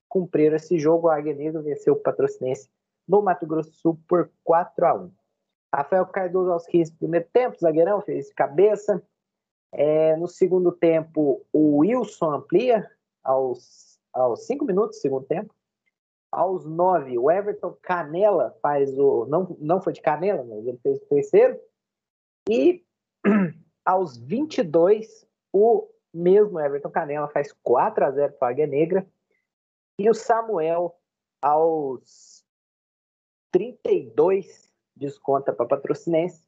[0.09, 1.09] cumpriram esse jogo.
[1.09, 2.69] A Águia Negra venceu o Patrocinense
[3.07, 5.13] no Mato Grosso do Sul por 4 a 1
[5.75, 9.03] Rafael Cardoso aos 15 do primeiro tempo, zagueirão, fez cabeça.
[9.73, 12.91] É, no segundo tempo, o Wilson amplia
[13.23, 15.55] aos, aos 5 minutos do segundo tempo.
[16.31, 19.27] Aos 9, o Everton Canela faz o.
[19.27, 21.59] Não, não foi de canela, mas ele fez o terceiro.
[22.49, 22.85] E
[23.85, 29.07] aos 22, o mesmo Everton Canela faz 4 a 0 para a Águia Negra.
[29.99, 30.95] E o Samuel,
[31.43, 32.45] aos
[33.51, 36.45] 32, desconta para Patrocinense,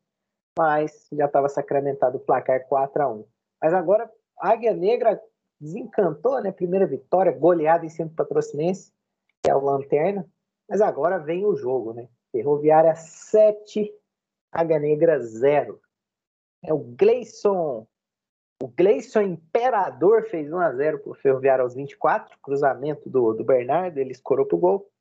[0.59, 3.25] mas já estava sacramentado o placar 4 a 1
[3.63, 5.21] Mas agora a Águia Negra
[5.61, 6.53] desencantou, né?
[6.53, 8.93] Primeira vitória, goleada em cima do Patrocinense,
[9.43, 10.27] que é o Lanterna.
[10.69, 12.09] Mas agora vem o jogo, né?
[12.31, 13.93] Ferroviária 7,
[14.53, 15.81] Águia Negra 0.
[16.63, 17.87] É o Gleison
[18.63, 24.13] o Gleison Imperador fez 1x0 para o Ferroviário aos 24, cruzamento do, do Bernardo, ele
[24.13, 24.93] escorou para o gol.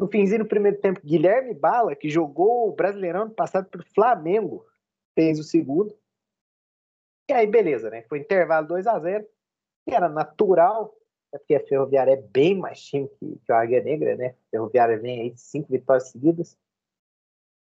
[0.00, 4.66] No finzinho do primeiro tempo, Guilherme Bala, que jogou o Brasileirão passado pelo Flamengo,
[5.14, 5.94] fez o segundo.
[7.28, 8.02] E aí, beleza, né?
[8.08, 9.26] Foi intervalo 2 a 0
[9.86, 10.96] que era natural,
[11.34, 14.28] é porque a Ferroviária é bem mais time que, que a Águia Negra, né?
[14.28, 16.56] A Ferroviária vem aí de cinco vitórias seguidas.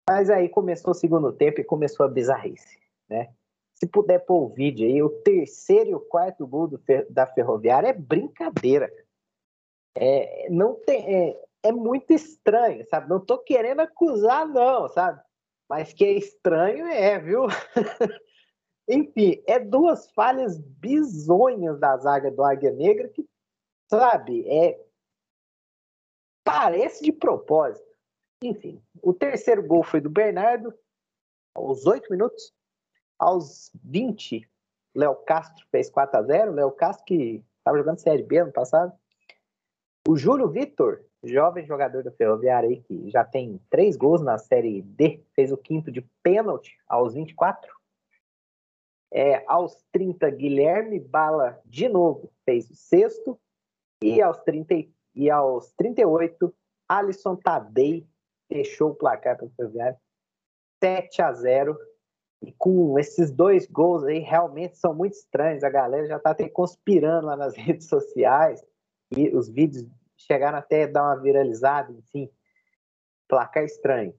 [0.08, 2.78] Mas aí começou o segundo tempo e começou a bizarrice,
[3.10, 3.34] né?
[3.84, 7.90] se puder pôr o vídeo aí, o terceiro e o quarto gol do, da Ferroviária
[7.90, 8.92] é brincadeira.
[9.96, 13.10] É, não tem, é, é muito estranho, sabe?
[13.10, 15.22] Não tô querendo acusar, não, sabe?
[15.70, 17.48] Mas que é estranho é, viu?
[18.88, 23.26] Enfim, é duas falhas bizonhas da zaga do Águia Negra que,
[23.98, 24.80] sabe, é
[26.44, 27.86] parece de propósito.
[28.44, 30.74] Enfim, o terceiro gol foi do Bernardo,
[31.56, 32.54] aos oito minutos.
[33.20, 34.50] Aos 20,
[34.96, 38.92] Léo Castro fez 4 a 0 Léo Castro que estava jogando Série B ano passado.
[40.08, 44.82] O Júlio Vitor, jovem jogador do Ferroviário aí, que já tem três gols na Série
[44.82, 47.72] D, fez o quinto de pênalti aos 24.
[49.14, 53.40] É, aos 30, Guilherme Bala de novo fez o sexto.
[54.04, 54.86] E aos, 30,
[55.16, 56.54] e aos 38,
[56.90, 58.06] Alisson Tadei
[58.50, 59.98] fechou o placar para o Ferroviário.
[60.84, 61.78] 7 a 0
[62.42, 65.64] e com esses dois gols aí, realmente são muito estranhos.
[65.64, 68.62] A galera já está até conspirando lá nas redes sociais.
[69.16, 69.88] E os vídeos
[70.18, 72.30] chegaram até a dar uma viralizada, enfim.
[73.30, 74.14] Placar estranho.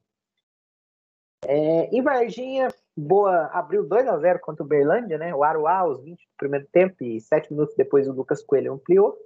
[1.46, 5.34] É, em Varginha, Boa abriu 2 a 0 contra o Berlândia, né?
[5.34, 9.18] O Aruá aos 20 do primeiro tempo e 7 minutos depois o Lucas Coelho ampliou.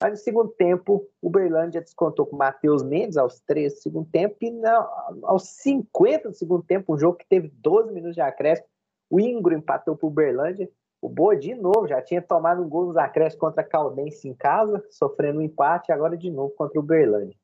[0.00, 4.08] Mas no segundo tempo, o Berlândia descontou com o Matheus Mendes aos 3 do segundo
[4.08, 4.76] tempo e na,
[5.24, 8.68] aos 50 do segundo tempo, um jogo que teve 12 minutos de acréscimo,
[9.10, 10.70] o Ingro empatou para o Berlândia.
[11.00, 14.34] O Boa, de novo, já tinha tomado um gol nos acréscimos contra a Caldense em
[14.34, 17.36] casa, sofrendo um empate, agora de novo contra o Berlândia.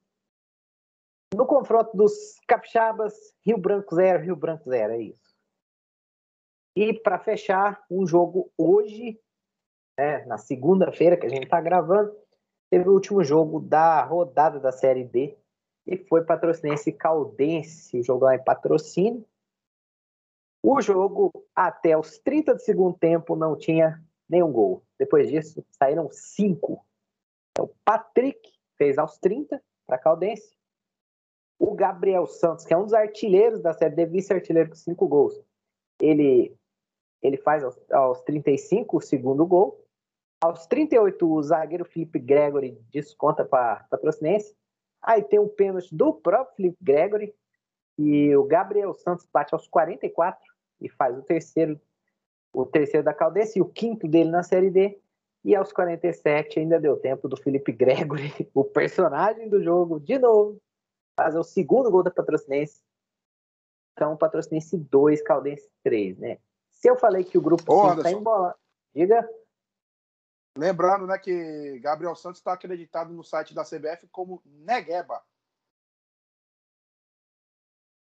[1.34, 3.14] No confronto dos capixabas,
[3.44, 5.34] Rio Branco 0, Rio Branco 0, é isso.
[6.76, 9.20] E para fechar, um jogo hoje,
[9.98, 12.12] né, na segunda-feira que a gente está gravando,
[12.74, 15.38] teve o último jogo da rodada da Série D
[15.86, 19.24] e foi patrocinense Caldense, o jogo lá em patrocínio.
[20.60, 24.82] O jogo, até os 30 do segundo tempo, não tinha nenhum gol.
[24.98, 26.84] Depois disso, saíram cinco.
[27.52, 28.40] Então, Patrick
[28.76, 30.56] fez aos 30 para Caldense.
[31.60, 35.40] O Gabriel Santos, que é um dos artilheiros da Série D, vice-artilheiro com cinco gols.
[36.02, 36.52] Ele
[37.22, 39.83] ele faz aos, aos 35 o segundo gol.
[40.44, 44.54] Aos 38, o zagueiro Felipe Gregory desconta para Patrocinense.
[45.00, 47.34] Aí tem um pênalti do próprio Felipe Gregory.
[47.96, 50.38] E o Gabriel Santos bate aos 44
[50.82, 51.80] e faz o terceiro,
[52.52, 55.00] o terceiro da Caldense e o quinto dele na Série D.
[55.42, 60.60] E aos 47 ainda deu tempo do Felipe Gregory, o personagem do jogo, de novo,
[61.16, 62.82] fazer o segundo gol da Patrocinense.
[63.94, 66.38] Então, Patrocinense 2, Caldense 3, né?
[66.70, 67.62] Se eu falei que o grupo
[67.96, 68.58] está embolado,
[68.94, 69.26] diga.
[70.56, 75.22] Lembrando, né, que Gabriel Santos está acreditado no site da CBF como Negueba.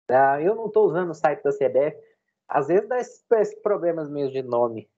[0.09, 1.97] Ah, eu não estou usando o site da CBF.
[2.47, 4.89] Às vezes dá esses, problemas mesmo de nome.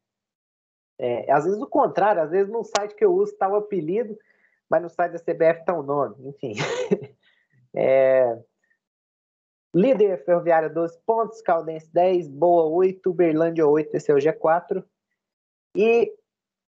[0.99, 4.17] É, às vezes o contrário, às vezes no site que eu uso está o apelido,
[4.67, 6.27] mas no site da CBF está o nome.
[6.27, 6.55] Enfim.
[7.75, 8.37] é,
[9.73, 14.83] Líder Ferroviária 12 pontos, Caldense 10, Boa 8, Uberlândia 8, esse é o G4.
[15.75, 16.11] E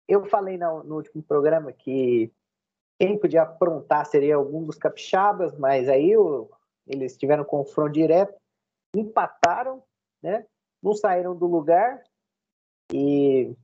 [0.09, 2.33] eu falei no, no, último programa que
[2.99, 6.51] quem podia aprontar seria algum dos capixabas, mas aí o,
[6.87, 8.35] eles tiveram confronto direto,
[8.95, 9.83] empataram,
[10.23, 10.47] né?
[10.83, 12.03] Não saíram do lugar
[12.93, 13.57] e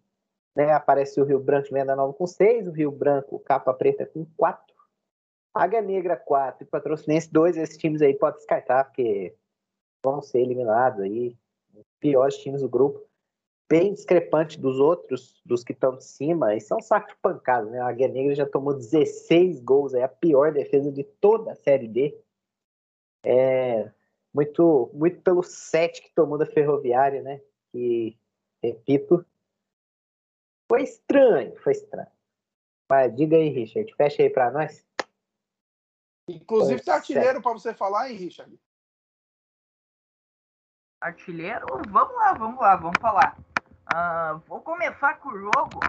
[0.57, 4.27] né, aparece o Rio Branco Venda Nova com 6, o Rio Branco Capa Preta com
[4.37, 4.71] 4
[5.53, 9.35] Águia Negra 4 e Patrocinense 2, esses times aí pode descartar, porque
[10.03, 11.37] vão ser eliminados aí.
[11.99, 13.05] Piores times do grupo.
[13.71, 17.79] Bem discrepante dos outros, dos que estão de cima, e são saco de pancada, né?
[17.79, 21.87] A Águia Negra já tomou 16 gols, é a pior defesa de toda a Série
[21.87, 22.21] D.
[23.25, 23.93] É
[24.35, 27.41] muito, muito pelo 7 que tomou da Ferroviária, né?
[27.71, 28.19] Que,
[28.61, 29.25] repito,
[30.69, 32.11] foi estranho, foi estranho.
[32.91, 34.85] Mas diga aí, Richard, fecha aí para nós.
[36.29, 38.59] Inclusive, tem artilheiro para você falar, hein, Richard?
[41.01, 41.67] Artilheiro?
[41.89, 43.50] Vamos lá, vamos lá, vamos falar.
[43.93, 45.81] Uh, vou começar com o jogo.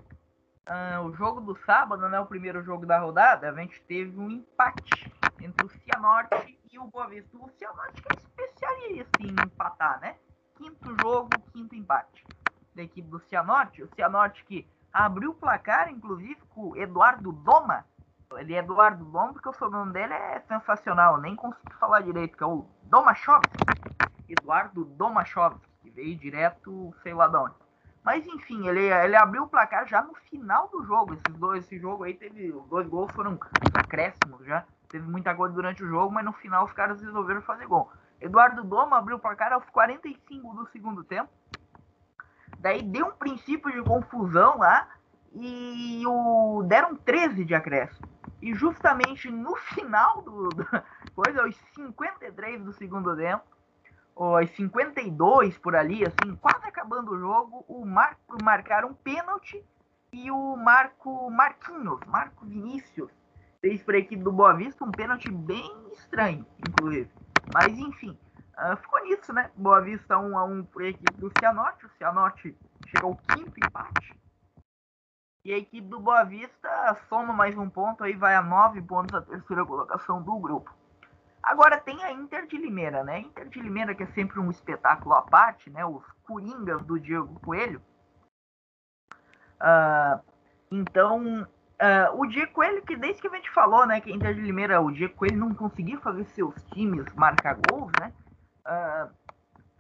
[0.68, 2.20] Uh, o jogo do sábado, né?
[2.20, 6.86] O primeiro jogo da rodada, a gente teve um empate entre o Cianorte e o
[6.86, 7.38] Boa Vista.
[7.38, 10.16] O Cianorte é especialista em empatar, né?
[10.56, 12.26] Quinto jogo, quinto empate
[12.76, 13.84] da equipe do Cianorte.
[13.84, 17.86] O Cianorte que abriu o placar, inclusive, com o Eduardo Doma,
[18.38, 21.20] ele é Eduardo Dom, porque o sobrenome dele é sensacional.
[21.20, 23.58] nem consigo falar direito, que é o Domachovski.
[24.28, 27.56] Eduardo Domachovski, que veio direto, sei lá de onde.
[28.04, 31.14] Mas enfim, ele, ele abriu o placar já no final do jogo.
[31.14, 32.52] Esses dois, esse jogo aí teve.
[32.52, 33.40] Os dois gols foram
[33.74, 34.66] acréscimos já.
[34.90, 37.92] Teve muita coisa durante o jogo, mas no final os caras resolveram fazer gol.
[38.20, 41.30] Eduardo Doma abriu o placar aos 45 do segundo tempo.
[42.60, 44.88] Daí deu um princípio de confusão lá
[45.34, 48.08] e o deram 13 de acréscimo.
[48.42, 50.68] E justamente no final do, do
[51.16, 53.44] coisa, aos 53 do segundo tempo,
[54.24, 59.64] aos 52 por ali, assim, quase acabando o jogo, o Marco marcaram um pênalti
[60.14, 63.12] e o Marco Marquinhos, Marco Vinícius,
[63.60, 67.10] fez para a equipe do Boa Vista um pênalti bem estranho, inclusive.
[67.54, 68.18] Mas enfim,
[68.58, 69.50] uh, ficou nisso, né?
[69.56, 71.86] Boa Vista 1 a 1 para a equipe do Cianorte.
[71.86, 72.58] O Cianorte
[72.88, 74.22] chegou ao quinto empate
[75.44, 79.16] e a equipe do Boa Vista soma mais um ponto, aí vai a nove pontos
[79.16, 80.72] a terceira colocação do grupo.
[81.44, 83.20] Agora tem a Inter de Limeira, né?
[83.20, 85.86] Inter de Limeira que é sempre um espetáculo à parte, né?
[85.86, 87.82] Os Coringas do Diego Coelho.
[89.60, 90.20] Uh,
[90.72, 94.00] então, uh, o Diego Coelho, que desde que a gente falou, né?
[94.02, 98.14] Que Inter de Limeira, o Diego Coelho não conseguia fazer seus times marcar gols, né?
[98.66, 99.22] Uh,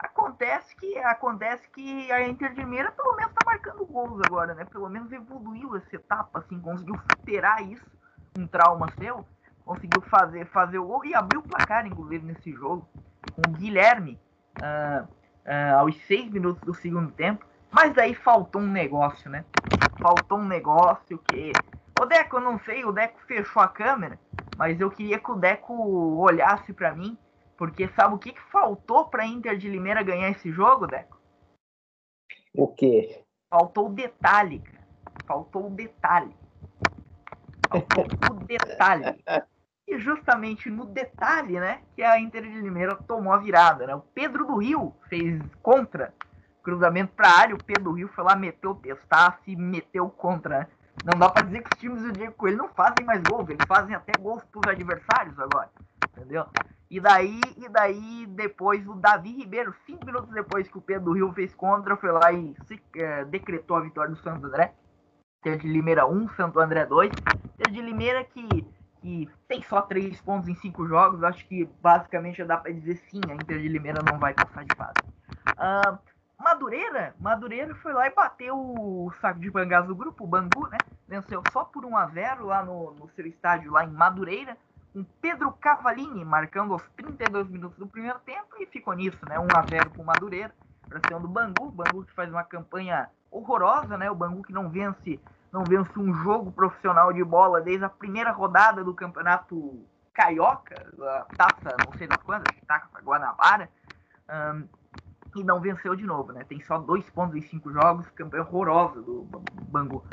[0.01, 4.65] Acontece que acontece que a Inter de Limeira pelo menos está marcando gols agora, né?
[4.65, 7.85] Pelo menos evoluiu essa etapa, assim, conseguiu superar isso,
[8.35, 9.23] um trauma seu,
[9.71, 12.87] conseguiu fazer fazer o gol e abriu o placar, inclusive, nesse jogo,
[13.33, 14.19] com o Guilherme.
[14.59, 15.07] Uh,
[15.45, 17.45] uh, aos seis minutos do segundo tempo.
[17.71, 19.45] Mas daí faltou um negócio, né?
[19.99, 21.51] Faltou um negócio que.
[21.99, 24.19] O Deco, eu não sei, o Deco fechou a câmera,
[24.57, 25.73] mas eu queria que o Deco
[26.17, 27.15] olhasse para mim,
[27.55, 31.21] porque sabe o que, que faltou para Inter de Limeira ganhar esse jogo, Deco?
[32.55, 33.23] O quê?
[33.49, 34.87] Faltou o detalhe, cara.
[35.27, 36.35] Faltou o detalhe.
[37.69, 39.23] Faltou o detalhe.
[39.91, 43.93] E justamente no detalhe, né, que a Inter de Limeira tomou a virada, né?
[43.93, 46.13] O Pedro do Rio fez contra
[46.63, 50.59] cruzamento para área, o Pedro do Rio foi lá, meteu o testaço e meteu contra,
[50.59, 50.67] né?
[51.03, 53.65] Não dá para dizer que os times do Diego Coelho não fazem mais gols, eles
[53.67, 55.69] fazem até gols pros adversários agora,
[56.09, 56.45] entendeu?
[56.89, 61.13] E daí, e daí depois o Davi Ribeiro, cinco minutos depois que o Pedro do
[61.13, 64.73] Rio fez contra, foi lá e se, é, decretou a vitória do Santo André.
[65.41, 67.11] Ter de Limeira 1, Santo André 2.
[67.57, 68.67] Ter de Limeira que,
[69.01, 72.97] que tem só três pontos em cinco jogos, acho que basicamente já dá para dizer
[73.09, 74.99] sim, a Inter de Limeira não vai passar de fase.
[75.57, 75.97] Uh,
[76.41, 80.77] Madureira, Madureira foi lá e bateu o saco de bangás do grupo, o Bangu, né?
[81.07, 84.57] Venceu só por 1 a 0 lá no, no seu estádio lá em Madureira,
[84.91, 89.37] com Pedro Cavalini marcando aos 32 minutos do primeiro tempo e ficou nisso, né?
[89.39, 90.53] 1 a 0 para o Madureira,
[90.87, 94.09] para cima do Bangu, o Bangu que faz uma campanha horrorosa, né?
[94.09, 95.19] O Bangu que não vence,
[95.51, 101.25] não vence um jogo profissional de bola desde a primeira rodada do Campeonato Carioca, a
[101.35, 103.69] taça, não sei das quantas, taça Guanabara.
[104.29, 104.67] Um,
[105.35, 106.43] e não venceu de novo, né?
[106.43, 109.25] Tem só dois pontos em cinco jogos, campanha horrorosa do
[109.69, 110.03] Bangu.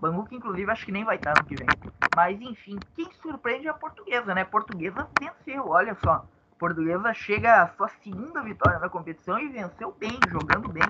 [0.00, 1.66] Bangu que inclusive acho que nem vai estar no que vem.
[2.14, 4.44] Mas enfim, quem surpreende é a portuguesa, né?
[4.44, 6.24] Portuguesa venceu, olha só.
[6.58, 10.84] Portuguesa chega à sua segunda vitória na competição e venceu bem, jogando bem.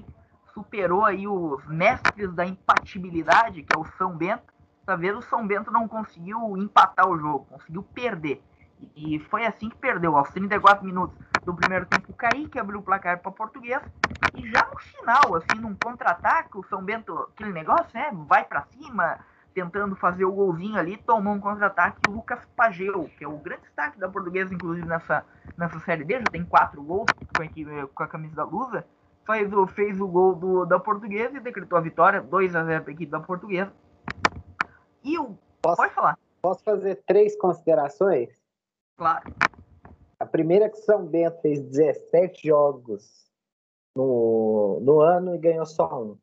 [0.58, 4.52] Superou aí os mestres da impatibilidade, que é o São Bento.
[4.84, 8.42] Dessa vez o São Bento não conseguiu empatar o jogo, conseguiu perder.
[8.96, 12.82] E foi assim que perdeu, aos 34 minutos do primeiro tempo, o Kaique abriu o
[12.82, 13.80] placar para Português.
[14.34, 18.10] E já no final, assim, num contra-ataque, o São Bento, aquele negócio, né?
[18.26, 19.20] Vai para cima,
[19.54, 23.62] tentando fazer o golzinho ali, tomou um contra-ataque o Lucas Pageu, que é o grande
[23.62, 25.24] destaque da portuguesa, inclusive nessa,
[25.56, 28.84] nessa série D, já tem quatro gols com a, com a camisa da Lusa.
[29.30, 32.82] Fez o, fez o gol do, da portuguesa e decretou a vitória, 2 a 0
[32.82, 33.70] para a equipe da portuguesa.
[35.04, 35.36] E o.
[35.60, 36.18] Posso, pode falar.
[36.40, 38.30] Posso fazer três considerações?
[38.96, 39.30] Claro.
[40.18, 43.30] A primeira é que São Bento fez 17 jogos
[43.94, 46.18] no, no ano e ganhou só um.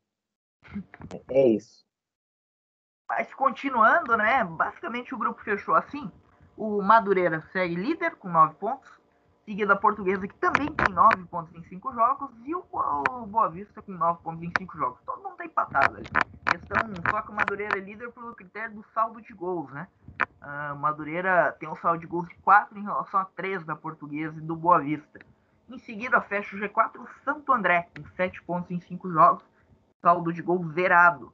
[1.30, 1.86] É isso.
[3.08, 4.44] Mas continuando, né?
[4.44, 6.12] Basicamente o grupo fechou assim.
[6.58, 8.90] O Madureira segue líder com 9 pontos.
[9.46, 12.32] Seguida a Portuguesa, que também tem 9 pontos em 5 jogos.
[12.44, 12.64] E o,
[13.28, 15.00] Boa Vista com 9 pontos em 5 jogos.
[15.06, 16.08] Todo mundo tá empatado ali.
[16.50, 16.80] Questão,
[17.12, 19.88] só que o Madureira é líder pelo critério do saldo de gols, né?
[20.42, 24.36] Uh, Madureira tem um saldo de gols de 4 em relação a 3 da Portuguesa
[24.36, 25.20] e do Boa Vista.
[25.70, 29.44] Em seguida, fecha o G4 o Santo André, com 7 pontos em 5 jogos,
[30.02, 31.32] saldo de gols zerado.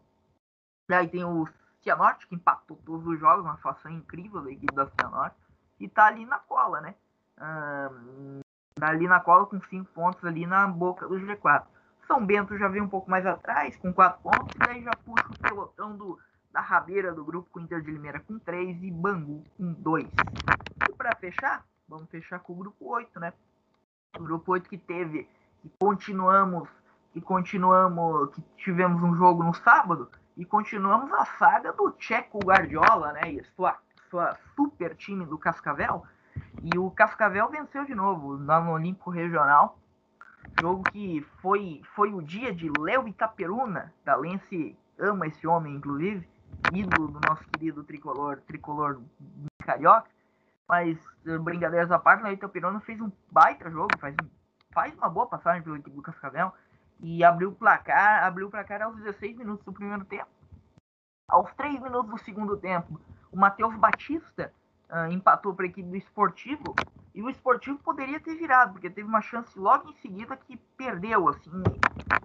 [0.90, 1.48] Daí tem o
[1.82, 5.38] Cianorte, que empatou todos os jogos, uma situação incrível da equipe da Cianorte,
[5.80, 6.96] e tá ali na cola, né?
[7.42, 8.42] Uh,
[8.80, 11.64] ali na cola com 5 pontos ali na boca do G4.
[12.08, 15.28] São Bento já vem um pouco mais atrás, com 4 pontos, e daí já puxa
[15.28, 16.20] o pelotão do
[16.52, 20.06] da rabeira do grupo com Inter de Limeira com 3 e Bangu com 2.
[20.90, 23.34] E para fechar, vamos fechar com o grupo 8, né?
[24.18, 25.30] O grupo 8 que teve,
[25.62, 26.68] que continuamos,
[27.14, 33.14] que continuamos, que tivemos um jogo no sábado e continuamos a saga do Checo Guardiola,
[33.14, 33.32] né?
[33.32, 33.78] E sua,
[34.10, 36.06] sua super time do Cascavel.
[36.62, 39.78] E o Cascavel venceu de novo no Olímpico Regional.
[40.60, 46.28] Jogo que foi, foi o dia de Léo Itaperuna, da Lense ama esse homem, inclusive
[46.74, 49.02] ídolo do nosso querido tricolor, tricolor
[49.64, 50.10] carioca.
[50.68, 54.16] Mas, eh, brincadeiras à parte, o Itapirona fez um baita jogo, faz,
[54.74, 56.54] faz uma boa passagem pelo equipe do Cascavel
[57.02, 60.30] e abriu o placar, abriu o placar aos 16 minutos do primeiro tempo.
[61.28, 64.54] Aos 3 minutos do segundo tempo, o Matheus Batista
[64.92, 66.76] uh, empatou para a equipe do Esportivo
[67.16, 71.28] e o Esportivo poderia ter virado, porque teve uma chance logo em seguida que perdeu,
[71.30, 71.64] assim,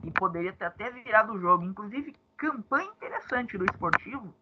[0.04, 1.64] e poderia ter até virado o jogo.
[1.64, 4.32] Inclusive, campanha interessante do esportivo.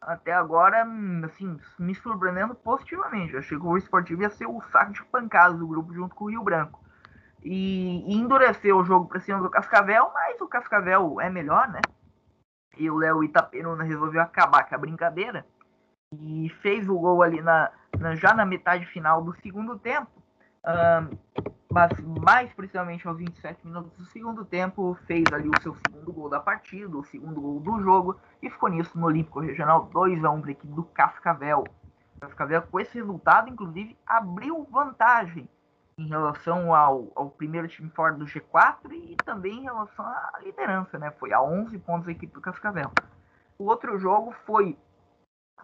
[0.00, 0.86] Até agora,
[1.24, 3.36] assim, me surpreendendo positivamente.
[3.36, 6.30] Achei que o esportivo ia ser o saco de pancadas do grupo junto com o
[6.30, 6.82] Rio Branco.
[7.42, 11.80] E, e endureceu o jogo para cima do Cascavel, mas o Cascavel é melhor, né?
[12.78, 15.44] E o Léo Itaperuna resolveu acabar com a brincadeira
[16.12, 20.10] e fez o gol ali na, na já na metade final do segundo tempo.
[20.64, 21.16] Um,
[21.72, 26.28] mas mais precisamente aos 27 minutos do segundo tempo, fez ali o seu segundo gol
[26.28, 30.30] da partida, o segundo gol do jogo, e ficou nisso no Olímpico Regional 2 a
[30.30, 31.64] 1 para a equipe do Cascavel.
[32.16, 35.48] O Cascavel, com esse resultado, inclusive, abriu vantagem
[35.96, 40.98] em relação ao, ao primeiro time fora do G4 e também em relação à liderança,
[40.98, 41.12] né?
[41.12, 42.90] Foi a 11 pontos a equipe do Cascavel.
[43.58, 44.76] O outro jogo foi,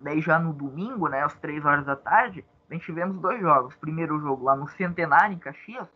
[0.00, 3.74] daí já no domingo, né, às 3 horas da tarde, gente tivemos dois jogos.
[3.76, 5.88] Primeiro jogo lá no Centenário, em Caxias,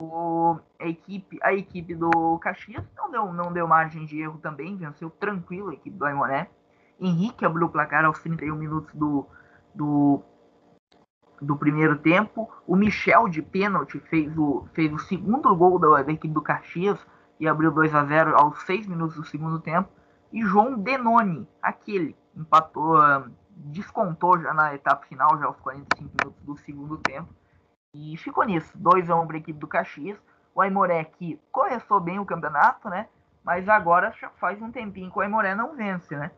[0.00, 4.76] o, a, equipe, a equipe do Caxias não deu, não deu margem de erro também,
[4.76, 6.48] venceu tranquilo a equipe do Aimoré.
[7.00, 9.26] Henrique abriu o placar aos 31 minutos do,
[9.74, 10.22] do
[11.40, 12.50] do primeiro tempo.
[12.66, 16.98] O Michel de pênalti fez o, fez o segundo gol da, da equipe do Caxias
[17.38, 19.88] e abriu 2 a 0 aos 6 minutos do segundo tempo.
[20.32, 26.42] E João Denoni, aquele, empatou, ah, descontou já na etapa final, já aos 45 minutos
[26.42, 27.28] do segundo tempo.
[27.94, 30.18] E ficou nisso, 2 a 1 para a equipe do Caxias.
[30.54, 33.08] O Aimoré que começou bem o campeonato, né?
[33.44, 36.30] Mas agora já faz um tempinho que o Aimoré não vence, né?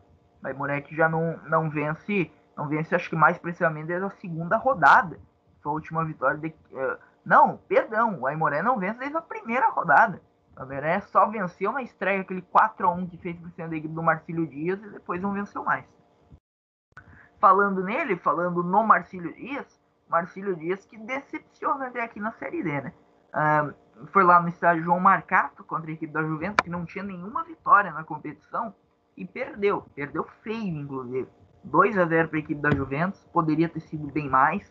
[0.43, 4.11] O Aimoré que já não, não vence não vence, acho que mais precisamente desde a
[4.11, 5.19] segunda rodada.
[5.61, 6.37] Sua última vitória.
[6.37, 10.21] De, uh, não, perdão, o Aimoré não vence desde a primeira rodada.
[10.57, 14.03] O Aimoré só venceu na estreia aquele 4x1 que fez por cima da equipe do
[14.03, 15.85] Marcílio Dias e depois não venceu mais.
[17.39, 22.81] Falando nele, falando no Marcílio Dias, Marcílio Dias que decepciona até aqui na Série D,
[22.81, 22.93] né?
[24.07, 27.43] Foi lá no estádio João Marcato contra a equipe da Juventus, que não tinha nenhuma
[27.43, 28.73] vitória na competição,
[29.15, 29.85] e perdeu.
[29.95, 31.27] Perdeu feio, inclusive.
[31.63, 34.67] 2 a 0 para a equipe da Juventus, poderia ter sido bem mais.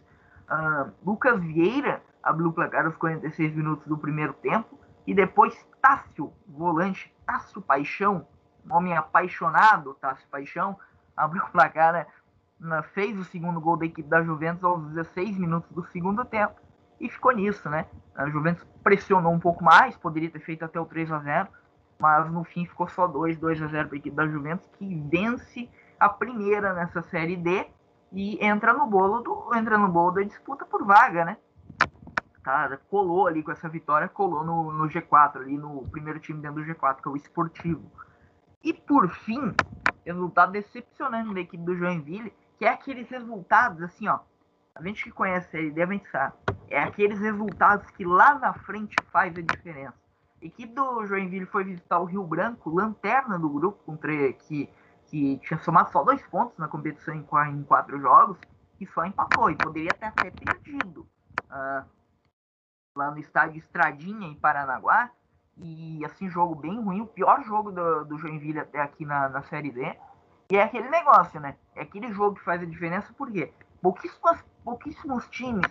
[0.51, 4.80] Uh, Lucas Vieira abriu o placar aos 46 minutos do primeiro tempo.
[5.07, 8.27] E depois Tássio, volante Tássio Paixão,
[8.69, 10.79] homem apaixonado, Tássio Paixão,
[11.17, 12.07] abriu o placar,
[12.59, 16.55] né, fez o segundo gol da equipe da Juventus aos 16 minutos do segundo tempo.
[17.01, 17.87] E ficou nisso, né?
[18.15, 21.49] A Juventus pressionou um pouco mais, poderia ter feito até o 3 a 0
[22.01, 24.95] mas no fim ficou só 2, 2 a 0 para a equipe da Juventus, que
[25.11, 27.67] vence a primeira nessa série D
[28.11, 31.37] e entra no bolo do entra no bolo da disputa por vaga, né?
[32.43, 36.65] Tá, colou ali com essa vitória, colou no, no G4 ali no primeiro time dentro
[36.65, 37.91] do G4, que é o Esportivo.
[38.65, 39.55] E por fim,
[40.05, 44.21] resultado decepcionante da equipe do Joinville, que é aqueles resultados assim, ó.
[44.75, 46.35] A gente que conhece a série D, a gente sabe.
[46.69, 49.95] É aqueles resultados que lá na frente faz a diferença.
[50.41, 54.69] A equipe do Joinville foi visitar o Rio Branco, lanterna do grupo, com que
[55.11, 58.39] que tinha somado só dois pontos na competição em, em quatro jogos
[58.81, 59.51] e só empatou.
[59.51, 61.01] E poderia ter até perdido
[61.51, 61.85] uh,
[63.01, 65.11] lá no estádio Estradinha, em Paranaguá.
[65.57, 69.43] E assim, jogo bem ruim, o pior jogo do, do Joinville até aqui na, na
[69.43, 69.97] Série D.
[70.51, 71.57] E é aquele negócio, né?
[71.75, 75.67] É aquele jogo que faz a diferença, porque pouquíssimos, pouquíssimos times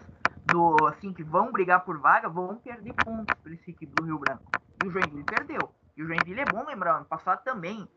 [0.46, 4.20] do assim que vão brigar por vaga vão perder pontos para esse equipe do Rio
[4.20, 4.44] Branco.
[4.84, 5.72] E o Joinville perdeu.
[5.98, 7.88] E o Joinville é bom lembrar, ano passado também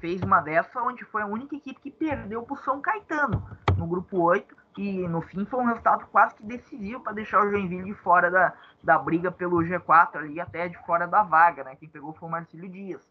[0.00, 3.44] fez uma dessa onde foi a única equipe que perdeu para o São Caetano
[3.76, 7.50] no grupo 8, que no fim foi um resultado quase que decisivo para deixar o
[7.50, 8.52] Joinville de fora da,
[8.82, 11.76] da briga pelo G4 ali, até de fora da vaga, né?
[11.76, 13.08] Quem pegou foi o Marcílio Dias.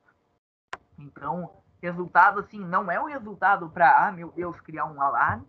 [1.00, 1.50] Então,
[1.82, 5.46] resultado assim, não é um resultado para, ah, meu Deus, criar um alarme.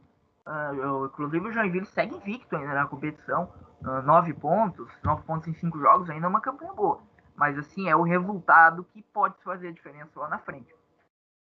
[0.46, 3.50] Uh, inclusive o Joinville segue invicto ainda na competição,
[3.80, 7.00] uh, nove pontos, nove pontos em cinco jogos, ainda é uma campanha boa.
[7.34, 10.72] Mas assim, é o resultado que pode fazer a diferença lá na frente.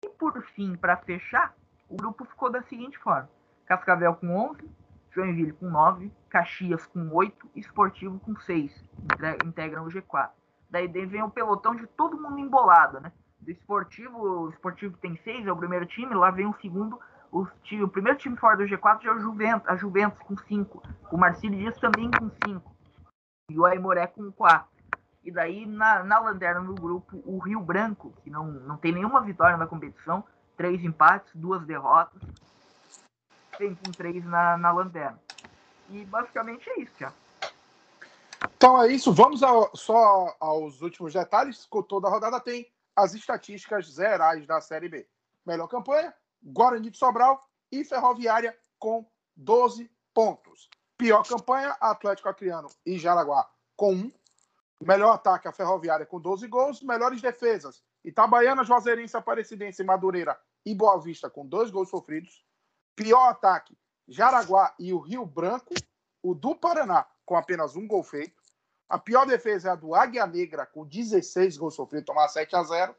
[0.03, 1.55] E por fim, para fechar,
[1.89, 3.29] o grupo ficou da seguinte forma:
[3.69, 4.67] Cascavel com 11,
[5.11, 8.83] Joinville com 9, Caxias com 8, Esportivo com 6,
[9.45, 10.31] integram o G4.
[10.71, 13.11] Daí vem o pelotão de todo mundo embolado, né?
[13.39, 16.99] Do Esportivo, o Esportivo tem 6, é o primeiro time, lá vem o segundo,
[17.31, 20.35] o, time, o primeiro time fora do G4 já é o Juventus, a Juventus com
[20.35, 22.75] 5, o Marcílio Dias também com 5,
[23.51, 24.67] e o Aimoré com 4.
[25.23, 29.21] E daí, na, na lanterna do grupo, o Rio Branco, que não, não tem nenhuma
[29.21, 30.23] vitória na competição,
[30.57, 32.19] três empates, duas derrotas,
[33.59, 35.19] tem com três na, na lanterna.
[35.89, 37.13] E basicamente é isso, já.
[38.55, 41.67] Então é isso, vamos ao, só aos últimos detalhes.
[41.87, 45.07] Toda a rodada tem as estatísticas gerais da Série B.
[45.45, 49.05] Melhor campanha, Guarani de Sobral e Ferroviária com
[49.35, 50.69] 12 pontos.
[50.97, 54.11] Pior campanha, Atlético Acreano e Jaraguá com 1.
[54.81, 56.81] Melhor ataque a Ferroviária com 12 gols.
[56.81, 62.45] Melhores defesas: Itabaiana, Juazeirense, Aparecidense, Madureira e Boa Vista com dois gols sofridos.
[62.99, 63.77] Pior ataque:
[64.09, 65.81] Jaraguá e o Rio Branco.
[66.21, 68.43] O do Paraná com apenas um gol feito.
[68.89, 72.63] A pior defesa é a do Águia Negra com 16 gols sofridos, tomar 7 a
[72.63, 72.95] 0.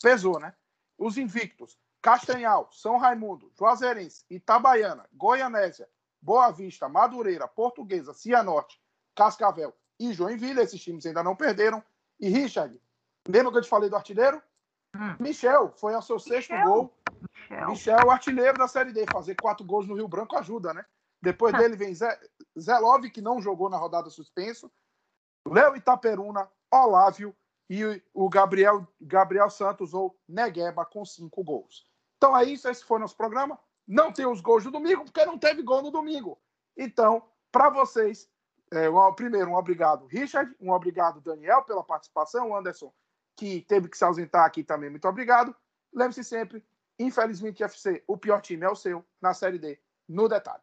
[0.00, 0.54] Pesou, né?
[0.96, 5.88] Os invictos: Castanhal, São Raimundo, Juazeirense, Itabaiana, Goianésia,
[6.22, 8.80] Boa Vista, Madureira, Portuguesa, Cianorte,
[9.16, 10.60] Cascavel e Joinville.
[10.60, 11.82] Esses times ainda não perderam.
[12.20, 12.80] E Richard,
[13.26, 14.40] lembra que eu te falei do artilheiro?
[14.94, 15.16] Hum.
[15.18, 16.68] Michel foi ao seu sexto Michel.
[16.68, 16.99] gol.
[17.50, 17.68] Michel.
[17.68, 19.04] Michel, o artilheiro da Série D.
[19.12, 20.84] Fazer quatro gols no Rio Branco ajuda, né?
[21.22, 22.18] Depois dele vem Zé,
[22.58, 24.70] Zé Love, que não jogou na rodada suspenso.
[25.46, 27.36] Léo Itaperuna, Olávio
[27.68, 31.86] e o Gabriel, Gabriel Santos ou Negueba com cinco gols.
[32.16, 33.58] Então é isso, esse foi nosso programa.
[33.86, 36.38] Não tem os gols do domingo, porque não teve gol no domingo.
[36.76, 38.28] Então, para vocês,
[38.72, 42.92] é, um, primeiro, um obrigado, Richard, um obrigado, Daniel, pela participação, Anderson,
[43.36, 45.54] que teve que se ausentar aqui também, muito obrigado.
[45.92, 46.64] Lembre-se sempre,
[47.00, 50.58] infelizmente, FC, o pior time é o seu, na Série D, no detalhe.